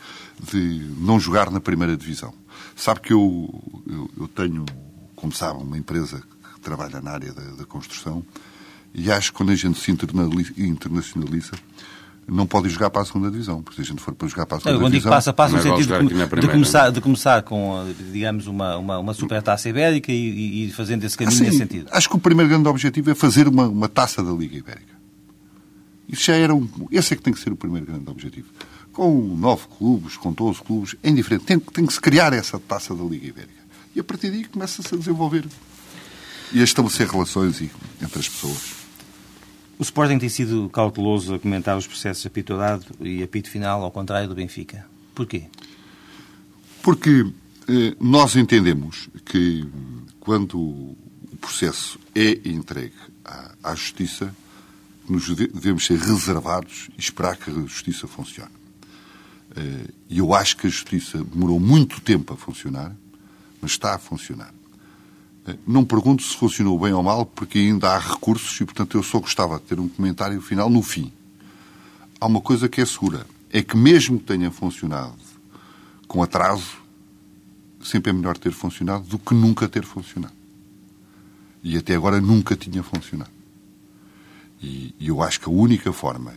[0.51, 2.34] de não jogar na primeira divisão.
[2.75, 4.65] Sabe que eu, eu, eu tenho,
[5.15, 6.21] como sabe, uma empresa
[6.56, 8.23] que trabalha na área da, da construção
[8.93, 9.91] e acho que quando a gente se
[10.58, 11.51] internacionaliza
[12.27, 13.61] não pode ir jogar para a segunda divisão.
[13.61, 15.11] Porque se a gente for para jogar para a Não, segunda digo divisão...
[15.11, 17.85] passo a passo, no Não é sentido de, na de primeira, começar, de começar com,
[18.11, 21.88] digamos, uma, uma, uma super taça ibérica e, e- fazendo esse caminho sim, nesse sentido.
[21.91, 24.95] Acho que o primeiro grande objetivo é fazer uma, uma taça da Liga Ibérica.
[26.07, 28.47] Isso já era um, esse é que tem que ser o primeiro grande objetivo.
[28.93, 31.45] Com nove clubes, com 12 clubes, é indiferente.
[31.45, 33.53] Tem, tem que se criar essa taça da Liga Ibérica.
[33.95, 35.45] E a partir daí começa-se a desenvolver
[36.53, 38.74] e a estabelecer relações entre as pessoas.
[39.77, 43.91] O Sporting tem sido cauteloso a comentar os processos apito dado e apito final, ao
[43.91, 44.85] contrário do Benfica.
[45.13, 45.45] Porquê?
[46.81, 47.25] Porque
[47.67, 49.67] eh, nós entendemos que
[50.19, 50.97] quando o
[51.41, 54.33] processo é entregue à, à Justiça,
[55.09, 58.51] nos deve- devemos ser reservados e esperar que a Justiça funcione.
[59.55, 62.95] Eh, E eu acho que a Justiça demorou muito tempo a funcionar,
[63.61, 64.53] mas está a funcionar.
[65.67, 69.19] Não pergunto se funcionou bem ou mal, porque ainda há recursos e, portanto, eu só
[69.19, 71.12] gostava de ter um comentário final no fim.
[72.19, 75.13] Há uma coisa que é segura, é que mesmo que tenha funcionado
[76.08, 76.77] com atraso,
[77.84, 80.34] sempre é melhor ter funcionado do que nunca ter funcionado.
[81.63, 83.31] E até agora nunca tinha funcionado.
[84.62, 86.34] E, e eu acho que a única forma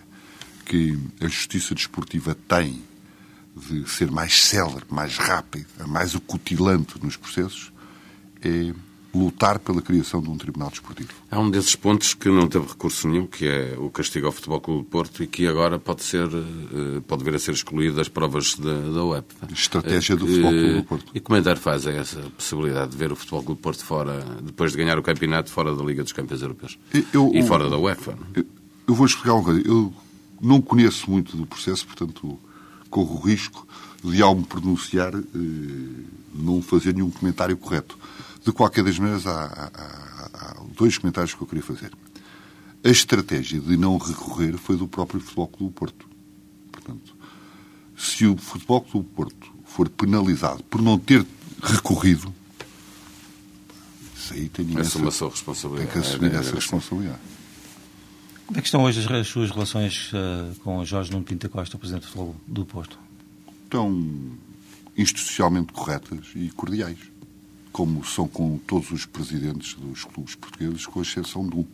[0.67, 2.83] que a justiça desportiva tem
[3.57, 7.73] de ser mais célere, mais rápida, mais acutilante nos processos
[8.43, 8.73] é
[9.15, 11.09] lutar pela criação de um tribunal desportivo.
[11.31, 14.61] Há um desses pontos que não teve recurso nenhum, que é o castigo ao Futebol
[14.61, 18.09] Clube do Porto e que agora pode ser, eh, pode vir a ser excluído das
[18.09, 19.25] provas da, da UEFA.
[19.53, 21.07] Estratégia do Eh, Futebol Clube do Porto.
[21.15, 24.21] E que comentário faz a essa possibilidade de ver o Futebol Clube do Porto fora,
[24.43, 26.79] depois de ganhar o campeonato fora da Liga dos Campeões Europeus?
[27.13, 28.13] Eu- e fora da UEFA?
[28.35, 28.41] é?
[28.41, 28.47] Eu-
[28.87, 29.61] Eu vou explicar uma coisa.
[29.69, 29.93] Eu
[30.41, 32.39] não conheço muito do processo, portanto,
[32.89, 33.67] corro o risco
[34.03, 37.99] de, ao me pronunciar, eh, não fazer nenhum comentário correto.
[38.45, 39.71] De qualquer das maneiras, há, há-
[40.33, 41.93] há- dois comentários que eu queria fazer.
[42.85, 46.09] A estratégia de não recorrer foi do próprio Futebol Clube do Porto.
[46.73, 47.15] Portanto,
[47.97, 51.27] se o Futebol Clube do Porto for penalizado por não ter
[51.63, 52.33] recorrido,
[54.17, 55.93] isso aí tem imensa- Assuma a sua tem responsabilidade.
[55.93, 57.19] que assumir É, é, essa é, responsabilidade.
[58.47, 61.47] Como é que estão hoje as, as suas relações eh, com o Jorge Nuno Pinto
[61.49, 62.99] da Costa, o Presidente do Futebol do Porto?
[63.65, 64.33] estão
[64.97, 66.97] institucionalmente corretas e cordiais,
[67.79, 71.65] como são com todos os presidentes dos clubes portugueses, com exceção de um.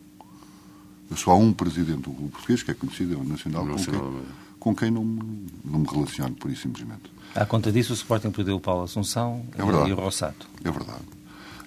[1.09, 3.69] Eu só há um presidente do clube português, que é conhecido, é o Nacional, O
[3.69, 4.23] com quem, é.
[4.59, 7.01] com quem não, me, não me relaciono, por isso simplesmente.
[7.33, 9.89] À conta disso, o Sporting perdeu o Paulo Assunção É verdade.
[9.89, 10.47] e o Rossato.
[10.63, 11.01] É verdade.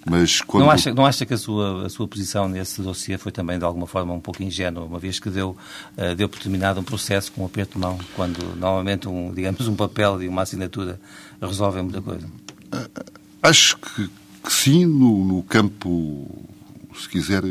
[0.09, 0.63] Mas quando...
[0.63, 3.65] Não, acha, não acha que a sua, a sua posição nesse dossiê foi também, de
[3.65, 5.57] alguma forma, um pouco ingênua, uma vez que deu,
[5.97, 9.67] eh, deu por terminado um processo com um aperto de mão, quando normalmente, um, digamos,
[9.67, 11.01] um papel e uma assinatura
[11.43, 12.27] resolvem muita coisa?
[13.43, 14.09] Acho que,
[14.43, 16.29] que sim, no, no campo,
[16.95, 17.43] se quiser,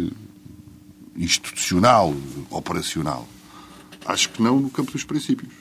[1.15, 2.13] institucional,
[2.49, 3.27] operacional.
[4.05, 5.51] Acho que não no campo dos princípios.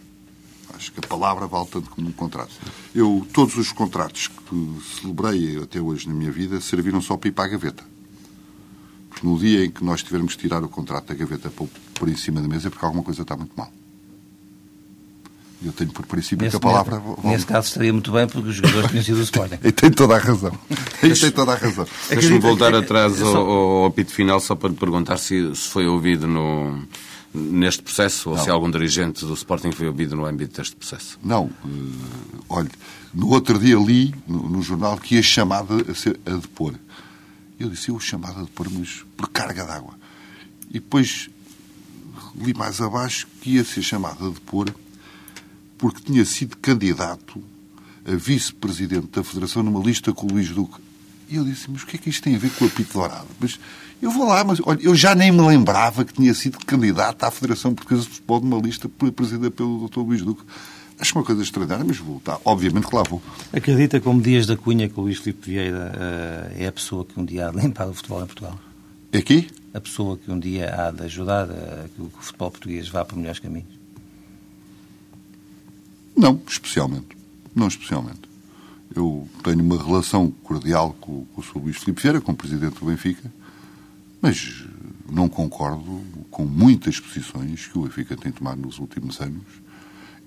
[0.75, 2.53] Acho que a palavra vale tanto como um contrato.
[2.95, 7.33] Eu, todos os contratos que celebrei até hoje na minha vida serviram só para ir
[7.33, 7.85] para a gaveta.
[9.09, 11.71] Porque no dia em que nós tivermos que tirar o contrato da gaveta para o
[11.95, 13.73] pôr em cima da mesa é porque alguma coisa está muito mal.
[15.65, 17.03] Eu tenho por princípio nesse, que a palavra...
[17.25, 19.59] Nesse caso estaria muito bem, porque os jogadores tinham sido do Sporting.
[19.65, 20.53] e tem toda a razão.
[21.03, 21.87] E tem toda a razão.
[22.09, 26.27] Deixa-me voltar atrás ao, ao apito final só para lhe perguntar se, se foi ouvido
[26.27, 26.83] no,
[27.33, 28.45] neste processo ou Não.
[28.45, 31.19] se algum dirigente do Sporting foi ouvido no âmbito deste processo.
[31.23, 31.51] Não.
[31.65, 32.71] eh, olha,
[33.15, 36.75] no outro dia li no, no jornal que ia chamada a, ser, a depor.
[37.59, 39.95] Eu disse, eu chamada a depor, mas por carga d'água.
[40.71, 41.31] E depois
[42.37, 44.73] li mais abaixo que ia ser chamada a depor
[45.79, 47.43] porque tinha sido candidato
[48.07, 50.81] a vice-presidente da Federação numa lista com o Luís Duque.
[51.29, 52.93] E eu disse, mas o que é que isto tem a ver com o apito
[52.93, 53.27] dourado?
[53.41, 53.59] Mas
[54.01, 57.31] eu vou lá, mas olha, eu já nem me lembrava que tinha sido candidato à
[57.31, 60.01] Federação Portuguesa de Futebol numa lista presidida pelo Dr.
[60.01, 60.43] Luís Duque.
[60.99, 63.21] Acho uma coisa extraordinária, mas vou, tá, obviamente que lá vou.
[63.53, 67.19] Acredita, como Dias da Cunha, que o Luís Filipe Vieira eh, é a pessoa que
[67.21, 68.59] um dia há de limpar o futebol em Portugal?
[69.13, 69.49] Aqui?
[69.75, 73.17] A pessoa que um dia há de ajudar a que o futebol português vá para
[73.17, 73.76] melhores caminhos?
[76.17, 77.17] Não, especialmente.
[77.55, 78.23] Não especialmente.
[78.95, 81.59] Eu tenho uma relação cordial com, com o Sr.
[81.59, 83.31] Luís Filipe Vieira, como Presidente do Benfica,
[84.23, 84.65] mas
[85.11, 89.45] não concordo com muitas posições que o Benfica tem tomado nos últimos anos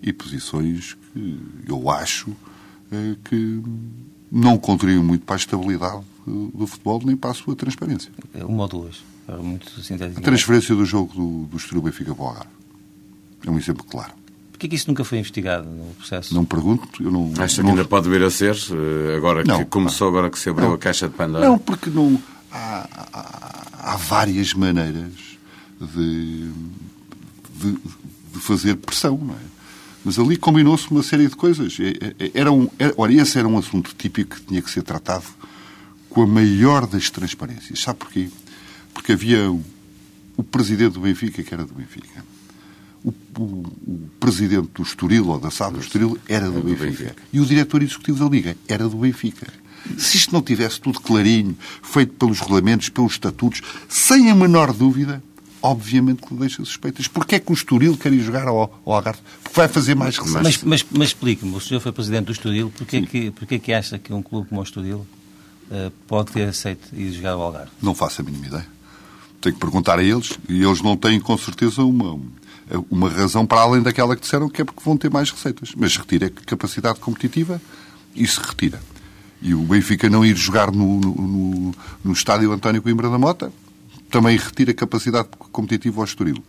[0.02, 2.36] e posições que eu acho
[2.92, 3.62] eh, que
[4.32, 8.12] não contribuem muito para a estabilidade eh, do futebol nem para a sua transparência.
[8.48, 10.20] Uma ou duas, para muito sintético.
[10.20, 12.50] A transferência do jogo do, do Estoril Benfica para o Algarve
[13.46, 14.14] é um exemplo claro.
[14.60, 16.36] Porquê que isso nunca foi investigado no processo?
[16.36, 17.32] Não pergunto, eu não...
[17.40, 19.60] Acha que não- ainda pode vir a ser, eh, agora Não.
[19.60, 20.74] que começou, agora que se abriu Não.
[20.76, 21.48] a caixa de Pandora?
[21.48, 22.22] Não, porque não.
[22.52, 25.14] Há, há- há várias maneiras
[25.80, 26.50] de,
[27.58, 27.72] de,
[28.34, 29.38] de fazer pressão, não é?
[30.04, 31.78] Mas ali combinou-se uma série de coisas.
[31.80, 34.84] É- é- Era um, era, ora, esse era um assunto típico que tinha que ser
[34.84, 35.24] tratado
[36.10, 37.80] com a maior das transparências.
[37.80, 38.28] Sabe porquê?
[38.94, 39.64] Porque havia o,
[40.36, 42.28] o presidente do Benfica que era do Benfica.
[43.04, 43.44] O, o-
[43.88, 46.86] o presidente do Estoril, ou da SAD do Estoril, era do do Benfica.
[46.86, 47.16] Benfica.
[47.32, 49.48] E o diretor executivo da Liga era do Benfica.
[49.98, 55.24] Se isto não tivesse tudo clarinho, feito pelos regulamentos, pelos estatutos, sem a menor dúvida,
[55.62, 57.08] obviamente que deixa suspeitas.
[57.08, 59.22] Porquê é que o Estoril quer ir jogar ao, ao Algarve?
[59.44, 60.42] Porque vai fazer mais receitas.
[60.44, 63.60] Mas, mas, mas explique-me, o senhor foi presidente do Estoril, porquê é que, porquê é
[63.60, 65.08] que acha que um clube como o Estoril
[65.72, 67.72] eh, pode ter aceito ir jogar ao Algarve?
[67.82, 68.68] Não faço a mínima ideia.
[69.40, 72.20] Tenho que perguntar a eles, e eles não têm com certeza uma,
[72.90, 75.72] uma razão para além daquela que disseram que é porque vão ter mais receitas.
[75.76, 77.62] Mas retira capacidade competitiva
[78.16, 78.80] e se retira.
[79.42, 83.52] E o Benfica não ir jogar no, no, no- no estádio António Coimbra da Mota
[84.12, 86.44] também retira capacidade competitiva ao Estoril.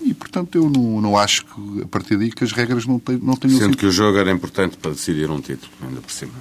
[0.00, 3.18] E, portanto, eu não, não acho que, a partir daí, que as regras não, têm,
[3.22, 3.76] não tenham Sendo sido...
[3.78, 6.32] que o jogo era importante para decidir um título, ainda por cima.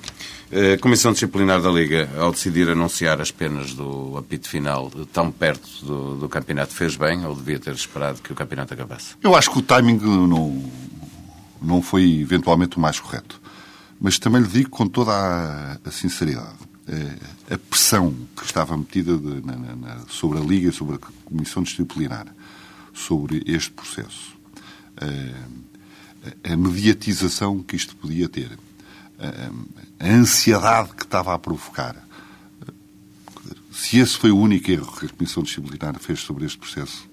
[0.56, 5.68] A Comissão Disciplinar da Liga, ao decidir anunciar as penas do apito final tão perto
[5.84, 9.16] do, do campeonato, fez bem ou devia ter esperado que o campeonato acabasse?
[9.24, 10.72] Eu acho que o timing não,
[11.62, 13.42] não foi eventualmente o mais correto.
[14.00, 16.58] Mas também lhe digo com toda a, a sinceridade.
[16.88, 21.64] eh, A pressão que estava metida de- na- na- sobre a Liga, sobre a Comissão
[21.64, 22.28] Disciplinar,
[22.94, 24.36] sobre este processo,
[25.02, 28.52] eh, a mediatização que isto podia ter,
[30.00, 31.96] a ansiedade que estava a provocar,
[33.72, 37.08] se esse foi o único erro que a Comissão Disciplinar fez sobre este processo,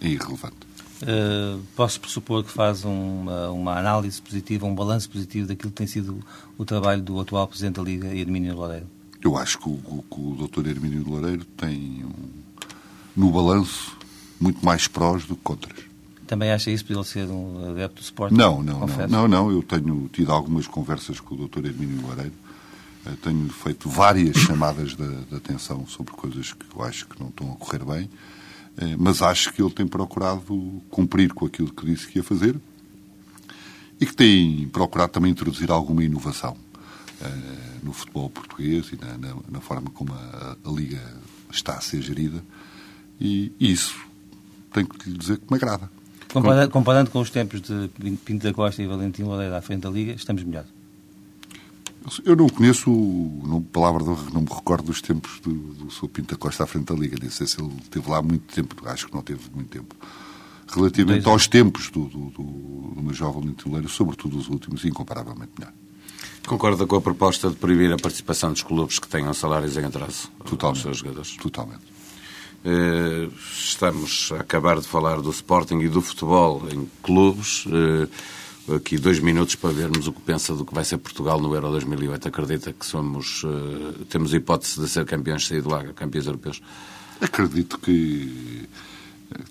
[0.00, 0.72] é irrelevante.
[1.04, 5.86] Eh, posso pressupor que faz uma, uma análise positiva, um balanço positivo daquilo que tem
[5.86, 6.24] sido
[6.56, 8.86] o trabalho do atual Presidente da Liga, Hermínio Loureiro?
[9.20, 10.68] Eu acho que o, que o Dr.
[10.68, 12.12] Hermínio Loureiro tem, um,
[13.16, 13.96] no balanço,
[14.40, 15.91] muito mais prós do que contras.
[16.32, 18.34] Também acha isso por ele ser um adepto do Sporting?
[18.36, 19.12] Não, não, não, Confesso.
[19.12, 19.50] não, não.
[19.50, 21.66] Eu tenho tido algumas conversas com o Dr.
[21.66, 22.32] Hermínio Loureiro.
[23.04, 27.28] Eh, Tenho feito várias chamadas de, de atenção sobre coisas que eu acho que não
[27.28, 28.08] estão a correr bem,
[28.78, 32.58] Eh, mas acho que ele tem procurado cumprir com aquilo que disse que ia fazer
[34.00, 36.56] e que tem procurado também introduzir alguma inovação
[37.20, 37.28] eh,
[37.82, 41.02] no futebol português e na, na- na forma como a, a Liga
[41.50, 42.42] está a ser gerida.
[43.20, 43.94] E isso
[44.72, 45.90] tenho que lhe dizer que me agrada.
[46.32, 47.88] Compara- comparando com os tempos de
[48.24, 50.64] Pinto da Costa e Valentim Loureiro à frente da Liga, estamos melhor.
[52.24, 56.08] Eu não conheço, não, palavra não me recordo dos tempos do, do Sr.
[56.08, 57.16] Pinto da Costa à frente da Liga.
[57.20, 59.94] Nem sei se ele teve lá muito tempo, acho que não teve muito tempo.
[60.74, 62.42] Relativamente aos tempos do, do, do,
[62.96, 65.72] do meu jovem Lintileiro, sobretudo os últimos, incomparavelmente melhor.
[66.46, 70.28] Concorda com a proposta de proibir a participação dos clubes que tenham salários em atraso
[70.40, 70.82] aos Totalmente.
[70.82, 71.36] seus jogadores?
[71.36, 71.91] Totalmente.
[72.64, 77.64] Eh, Estamos a acabar de falar do Sporting e do futebol em clubes.
[77.68, 78.08] Eh,
[78.76, 81.72] Aqui dois minutos para vermos o que pensa do que vai ser Portugal no Euro
[81.72, 82.28] 2008.
[82.28, 86.62] Acredita que somos, eh, temos hipótese de ser campeões, sair de lá, campeões europeus?
[87.20, 88.68] Acredito que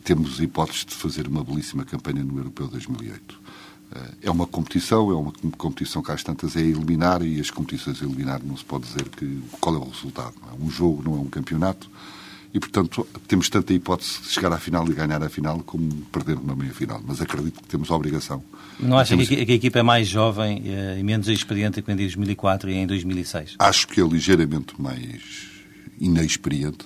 [0.05, 3.37] temos hipótese de fazer uma belíssima campanha no Europeu 2008.
[4.21, 8.05] É uma competição, é uma competição que às tantas é eliminar e as competições a
[8.05, 10.35] eliminar não se pode dizer que, qual é o resultado.
[10.49, 11.89] É um jogo, não é um campeonato
[12.53, 16.37] e, portanto, temos tanta hipótese de chegar à final e ganhar a final como perder
[16.37, 17.01] uma meia-final.
[17.05, 18.43] Mas acredito que temos a obrigação.
[18.79, 19.27] Não acha temos...
[19.29, 22.85] que, a equipa é mais jovem eh, e menos experiente que em 2004 e em
[22.85, 23.55] 2006?
[23.57, 25.21] Acho que é ligeiramente mais
[25.99, 26.85] inexperiente,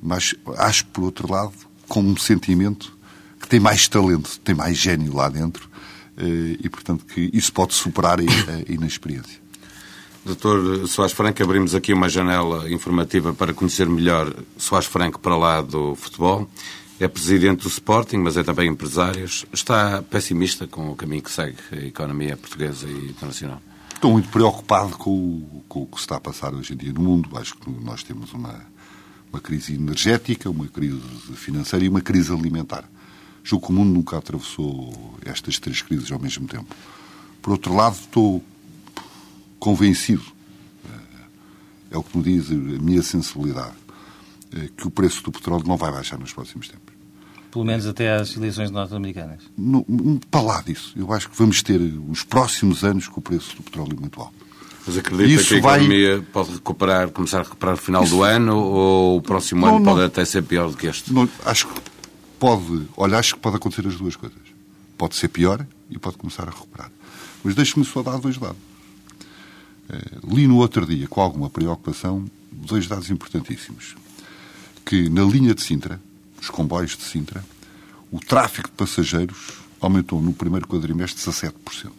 [0.00, 1.52] mas acho, por outro lado,
[1.88, 2.96] com um sentimento
[3.40, 5.68] que tem mais talento, tem mais gênio lá dentro
[6.16, 9.39] eh, e, portanto, que isso pode superar a inexperiência.
[10.22, 15.62] Doutor Soares Franco, abrimos aqui uma janela informativa para conhecer melhor Soares Franco para lá
[15.62, 16.46] do futebol.
[16.98, 19.24] É presidente do Sporting, mas é também empresário.
[19.50, 23.62] Está pessimista com o caminho que segue a economia portuguesa e internacional?
[23.94, 27.00] Estou muito preocupado com o, com o que está a passar hoje em dia no
[27.00, 27.38] mundo.
[27.38, 28.60] Acho que nós temos uma,
[29.32, 31.00] uma crise energética, uma crise
[31.34, 32.84] financeira e uma crise alimentar.
[33.42, 36.76] Julgo que o mundo nunca atravessou estas três crises ao mesmo tempo.
[37.40, 38.44] Por outro lado, estou
[39.60, 40.24] convencido,
[41.90, 43.74] é o que me diz a minha sensibilidade,
[44.56, 46.94] é que o preço do petróleo não vai baixar nos próximos tempos.
[47.50, 49.42] Pelo menos até às eleições norte-americanas?
[50.30, 50.92] Para lá disso.
[50.96, 54.34] Eu acho que vamos ter os próximos anos com o preço do petróleo muito alto.
[54.86, 56.26] Mas acredita Isso que a economia vai...
[56.26, 58.14] pode recuperar, começar a recuperar no final Isso...
[58.14, 61.12] do ano ou o próximo não, ano não, pode até ser pior do que este?
[61.12, 61.80] Não, acho que
[62.38, 64.38] pode, olha, acho que pode acontecer as duas coisas.
[64.96, 66.90] Pode ser pior e pode começar a recuperar.
[67.42, 68.69] Mas deixe-me só dar dois dados.
[69.90, 73.96] Eh, li no outro dia, com alguma preocupação, dois dados importantíssimos.
[74.84, 76.00] Que na linha de Sintra,
[76.40, 77.44] os comboios de Sintra,
[78.10, 81.90] o tráfego de passageiros aumentou no primeiro quadrimestre 17%.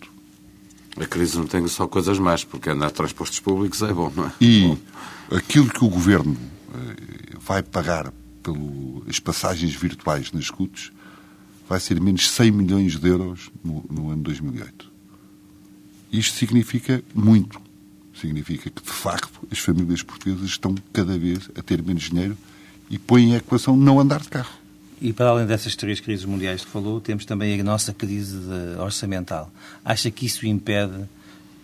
[0.97, 4.33] A crise não tem só coisas más, porque andar transportes públicos é bom, não é?
[4.39, 4.77] E bom.
[5.35, 6.37] aquilo que o Governo
[6.73, 8.13] eh, vai pagar
[8.43, 10.91] pelas passagens virtuais nas CUTs
[11.67, 14.91] vai ser menos 100 milhões de euros no, no ano 2008.
[16.11, 17.61] Isto significa muito
[18.21, 22.37] Significa que, de facto, as famílias portuguesas estão cada vez a ter menos dinheiro
[22.87, 24.53] e põem a equação não andar de carro.
[25.01, 28.37] E para além dessas três crises mundiais que falou, temos também a nossa crise
[28.79, 29.51] orçamental.
[29.83, 31.03] Acha que isso impede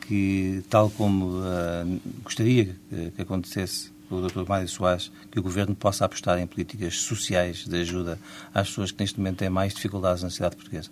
[0.08, 2.76] que, tal como uh, gostaria
[3.16, 4.44] que acontecesse o Dr.
[4.48, 8.18] Mário Soares, que o Governo possa apostar em políticas sociais de ajuda
[8.52, 10.90] às pessoas que neste momento têm mais dificuldades na cidade portuguesa?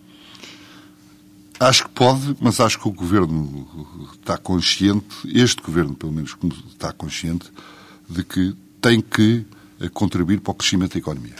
[1.58, 3.66] Acho que pode, mas acho que o Governo
[4.12, 6.36] está consciente, este Governo, pelo menos,
[6.68, 7.50] está consciente
[8.08, 9.46] de que tem que
[9.80, 11.34] eh, contribuir para o crescimento da economia.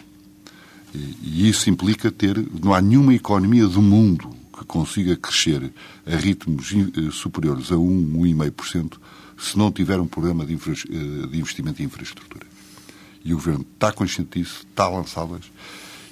[0.94, 2.42] E isso implica ter.
[2.62, 5.70] Não há nenhuma economia do mundo que consiga crescer
[6.06, 8.94] a ritmos eh, superiores a 1, 1,5%
[9.38, 12.46] se não tiver um programa de, infra, eh, de investimento em infraestrutura.
[13.22, 15.44] E o Governo está consciente disso, está a lançá-las.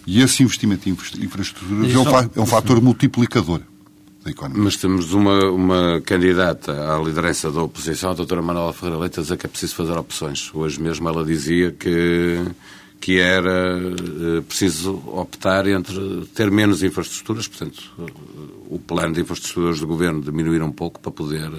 [0.06, 3.62] E esse investimento em infraestrutura é um, é um fator multiplicador
[4.24, 4.62] da economia.
[4.62, 9.22] Mas temos uma, uma candidata à liderança da oposição, a doutora Manuela Ferreira Leite, a
[9.22, 10.50] dizer que é preciso fazer opções.
[10.54, 12.42] Hoje mesmo ela dizia que,
[13.00, 17.82] que era eh, preciso optar entre ter menos infraestruturas, portanto,
[18.68, 21.50] o plano de infraestruturas do governo diminuir um pouco para poder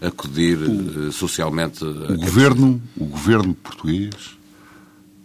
[0.00, 1.84] acudir o, eh, socialmente.
[1.84, 4.36] O governo, o governo português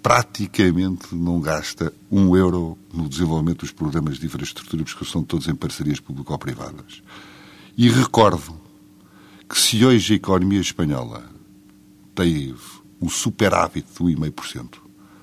[0.02, 5.56] praticamente não gasta um euro no desenvolvimento dos programas de infraestrutura, porque são todos em
[5.56, 7.02] parcerias público-privadas.
[7.78, 8.60] E recordo
[9.48, 11.24] que se hoje a economia espanhola
[12.16, 12.58] teve
[13.02, 14.78] um superávit do 1,5%,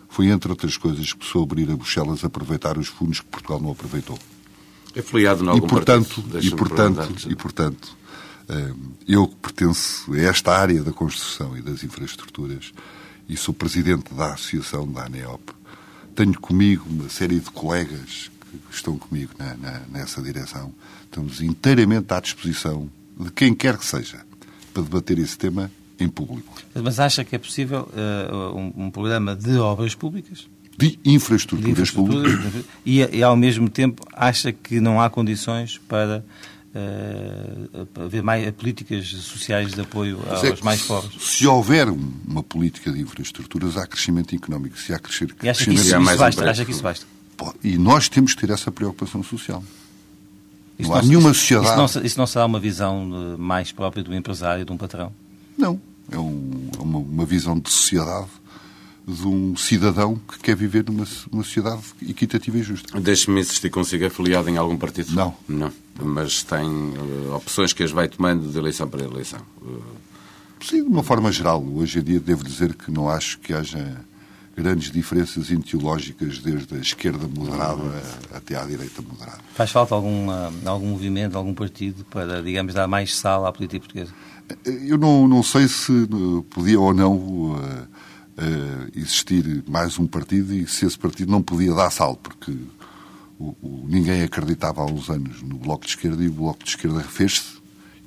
[0.09, 3.73] foi, entre outras coisas, que soube ir a Bruxelas aproveitar os fundos que Portugal não
[3.73, 4.19] aproveitou.
[4.95, 7.97] É filiado em algum e, portanto, e, portanto, e, portanto,
[8.49, 8.75] eh,
[9.07, 12.73] eu que pertenço a esta área da construção e das infraestruturas,
[13.29, 15.53] e sou presidente da associação da ANEOP,
[16.15, 20.73] tenho comigo uma série de colegas que estão comigo na, na, nessa direção.
[21.05, 24.25] Estamos inteiramente à disposição de quem quer que seja
[24.73, 26.55] para debater esse tema em público.
[26.75, 30.49] Mas acha que é possível uh, um, um, programa de obras públicas?
[30.77, 32.65] De infraestruturas, de infraestruturas públicas.
[32.87, 36.25] E, e, ao mesmo tempo, acha que não há condições para
[36.75, 41.23] uh, haver mais políticas sociais de apoio aos é mais pobres.
[41.23, 44.79] Se houver uma política de infraestruturas, há crescimento económico.
[44.79, 47.07] Se há crescer, e acha, que isso, isso basta, acha que isso basta?
[47.63, 49.63] E nós temos que ter essa preocupação social.
[50.79, 51.85] Isso não, não há nenhuma sociedade.
[51.85, 55.13] Isso não, isso não será uma visão mais própria do empresário, de um patrão?
[55.57, 55.81] Não.
[56.11, 58.29] É um, é uma, uma visão de sociedade
[59.09, 63.01] de um cidadão que quer viver numa, numa sociedade equitativa e justa.
[63.01, 65.15] Deixe-me insistir consigo, é filiado em algum partido?
[65.15, 65.35] Não.
[65.49, 65.73] Não.
[66.01, 69.41] Mas tem uh, opções que as vai tomando de eleição para eleição?
[69.61, 69.83] Uh...
[70.61, 71.65] Sim, de uma forma geral.
[71.65, 73.97] Hoje em dia devo dizer que não acho que haja
[74.57, 78.03] grandes diferenças ideológicas desde a esquerda moderada
[78.35, 79.39] até à direita moderada.
[79.55, 84.13] Faz falta alguma, algum movimento, algum partido para, digamos, dar mais sal à política portuguesa?
[84.65, 86.09] Eu não, não sei se
[86.51, 91.73] podia ou não uh, uh, existir mais um partido e se esse partido não podia
[91.73, 92.53] dar sal, porque
[93.39, 96.71] o, o, ninguém acreditava há uns anos no Bloco de Esquerda e o Bloco de
[96.71, 97.59] Esquerda fez-se,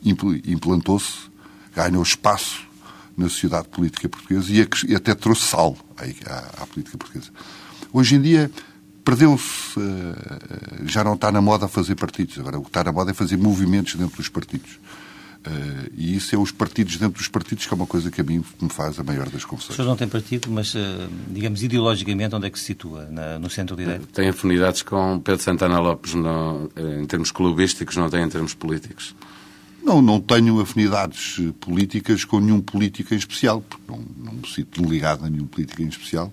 [0.03, 1.29] implantou-se,
[1.73, 2.67] ganhou espaço
[3.17, 7.31] na sociedade política portuguesa e, e até trouxe sal à, à, política portuguesa.
[7.93, 8.51] Hoje em dia
[9.03, 13.11] perdeu-se, uh, já não está na moda fazer partidos, agora o que está na moda
[13.11, 14.79] é fazer movimentos dentro dos partidos.
[15.45, 18.23] Uh, e isso é os partidos dentro dos partidos, que é uma coisa que a
[18.23, 19.71] mim me faz a maior das confusões.
[19.71, 20.79] O senhor não tem partido, mas, uh,
[21.29, 23.07] digamos, ideologicamente, onde é que se situa?
[23.09, 24.05] Na, no centro-direito?
[24.07, 26.69] Tem afinidades com Pedro Santana Lopes no,
[27.01, 29.15] em termos clubísticos, não tem em termos políticos?
[29.83, 34.83] Não, não tenho afinidades políticas com nenhum político em especial, porque não, não me sinto
[34.83, 36.31] ligado a nenhum político em especial.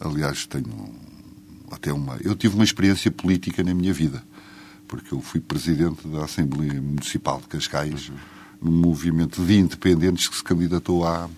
[0.00, 0.92] Aliás, tenho
[1.70, 2.18] até uma.
[2.24, 4.24] Eu tive uma experiência política na minha vida
[4.92, 8.14] porque eu fui presidente da Assembleia Municipal de Cascais, uhum.
[8.60, 11.30] num movimento de independentes que se candidatou à,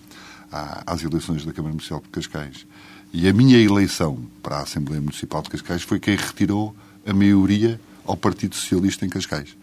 [0.51, 2.67] à, às eleições da Câmara Municipal de Cascais.
[3.13, 6.75] E a minha eleição para a Assembleia Municipal de Cascais foi quem retirou
[7.07, 9.55] a maioria ao Partido Socialista em Cascais.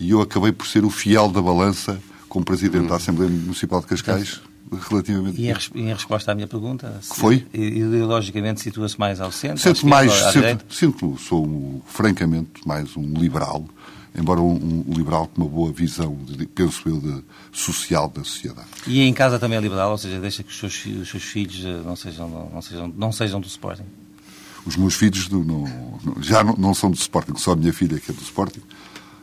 [0.00, 2.88] E eu acabei por ser o fiel da balança como presidente uhum.
[2.88, 4.40] da Assembleia Municipal de Cascais
[4.88, 5.40] relativamente.
[5.40, 7.46] E em, resposta à minha pergunta, que foi?
[7.52, 9.58] Ideologicamente situa-se mais ao centro?
[9.58, 13.64] Sinto mais, sinto, sinto, sou francamente mais um liberal,
[14.14, 18.68] embora um, um, liberal com uma boa visão, de, penso eu, de, social da sociedade.
[18.86, 21.64] E em casa também é liberal, ou seja, deixa que os seus, os seus filhos
[21.64, 23.86] eh, não sejam, não, sejam, não sejam do Sporting?
[24.66, 27.98] Os meus filhos do, não, já não, não, são do Sporting, só a minha filha
[27.98, 28.62] que é do Sporting,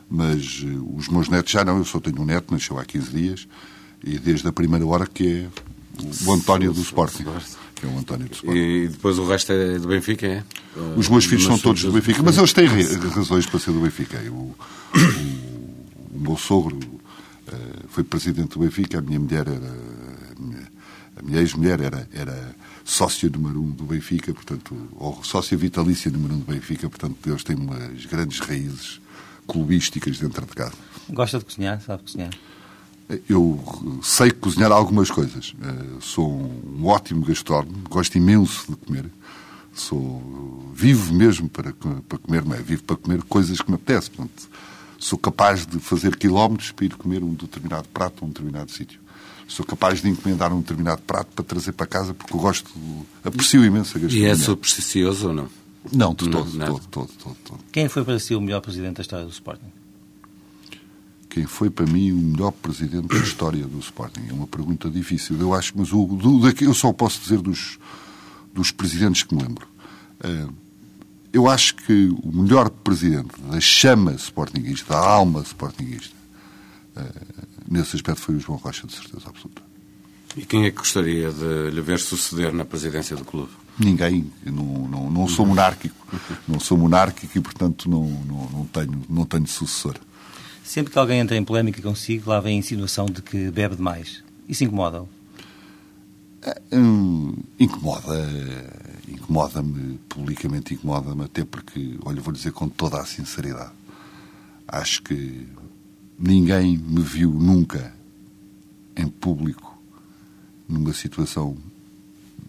[0.08, 3.10] mas uh, os meus netos já não, eu só tenho um neto, nasceu há 15
[3.10, 3.48] dias,
[4.06, 5.48] e desde a primeira hora que é
[6.24, 7.24] o António do Sporting.
[7.74, 8.58] Que é o António do Sporting.
[8.58, 10.44] E depois o resto é do Benfica, é?
[10.96, 14.18] Os meus filhos são todos do Benfica, mas eles têm razões para ser do Benfica.
[14.30, 14.56] O, o,
[16.14, 19.96] o meu sogro uh, foi presidente do Benfica, a minha mulher era.
[21.18, 22.54] A minha, ex-mulher era, era
[22.84, 27.42] sócia número um do Benfica, portanto, ou sócia vitalícia número um do Benfica, portanto, eles
[27.42, 29.00] têm umas grandes raízes
[29.48, 30.74] clubísticas dentro de casa.
[31.08, 31.80] Gosta de cozinhar?
[31.80, 32.30] Sabe cozinhar?
[33.28, 35.54] Eu sei cozinhar algumas coisas.
[35.62, 39.06] Eh, sou um ótimo gastrónomo, gosto imenso de comer.
[39.72, 41.72] Sou vivo mesmo para,
[42.08, 42.60] para comer, não é?
[42.60, 44.12] Vivo para comer coisas que me apetecem.
[44.12, 44.48] Portanto,
[44.98, 48.98] sou capaz de fazer quilómetros para ir comer um determinado prato a um determinado sítio.
[49.46, 52.68] Sou capaz de encomendar um determinado prato para trazer para casa porque eu gosto,
[53.22, 54.28] aprecio imenso a gastronomia.
[54.28, 55.48] E é supersticioso ou não?
[55.92, 57.60] Não, de todo, não, todo, todo, todo, todo.
[57.70, 59.70] Quem foi para si o melhor presidente da história do Sporting?
[61.36, 64.22] Quem foi para mim o melhor presidente da história do Sporting?
[64.26, 65.38] É uma pergunta difícil.
[65.38, 67.78] Eu acho, mas o, do, daqui, eu só posso dizer dos,
[68.54, 69.68] dos presidentes que me lembro.
[70.24, 70.50] Uh,
[71.34, 76.14] eu acho que o melhor presidente da chama sportinguista, da alma sportinguista,
[76.96, 79.60] uh, nesse aspecto foi o João Rocha, de certeza absoluta.
[80.38, 83.52] E quem é que gostaria de lhe ver suceder na presidência do clube?
[83.78, 84.32] Ninguém.
[84.42, 85.94] Eu não, não, não sou monárquico.
[86.48, 89.96] Não sou monárquico e, portanto, não, não, não, tenho, não tenho sucessor.
[90.66, 94.24] Sempre que alguém entra em polémica consigo, lá vem a insinuação de que bebe demais.
[94.48, 95.08] Isso incomoda-o?
[96.72, 98.28] Hum, incomoda.
[99.08, 103.70] Incomoda-me, publicamente incomoda-me, até porque, olha, vou dizer com toda a sinceridade,
[104.66, 105.46] acho que
[106.18, 107.94] ninguém me viu nunca
[108.96, 109.80] em público
[110.68, 111.56] numa situação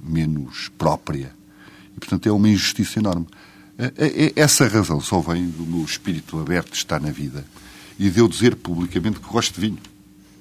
[0.01, 1.35] menos própria.
[1.95, 3.27] E, portanto, é uma injustiça enorme.
[4.35, 7.45] Essa razão só vem do meu espírito aberto de estar na vida
[7.99, 9.77] e de eu dizer publicamente que gosto de vinho.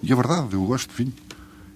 [0.02, 1.12] E é verdade, eu gosto de vinho.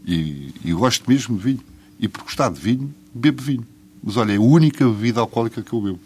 [0.05, 1.61] E, e gosto mesmo de vinho.
[1.99, 3.67] E por gostar de vinho, bebo vinho.
[4.03, 6.01] Mas olha, é a única bebida alcoólica que eu bebo.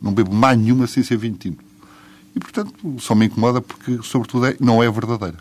[0.00, 1.62] Não bebo mais nenhuma sem ser vinho tinto.
[2.34, 5.38] E, portanto, só me incomoda porque, sobretudo, é, não é verdadeira.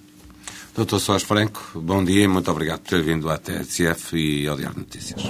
[0.76, 4.56] Doutor Soares Franco, bom dia e muito obrigado por ter vindo à TSF e ao
[4.56, 5.24] Diário Notícias.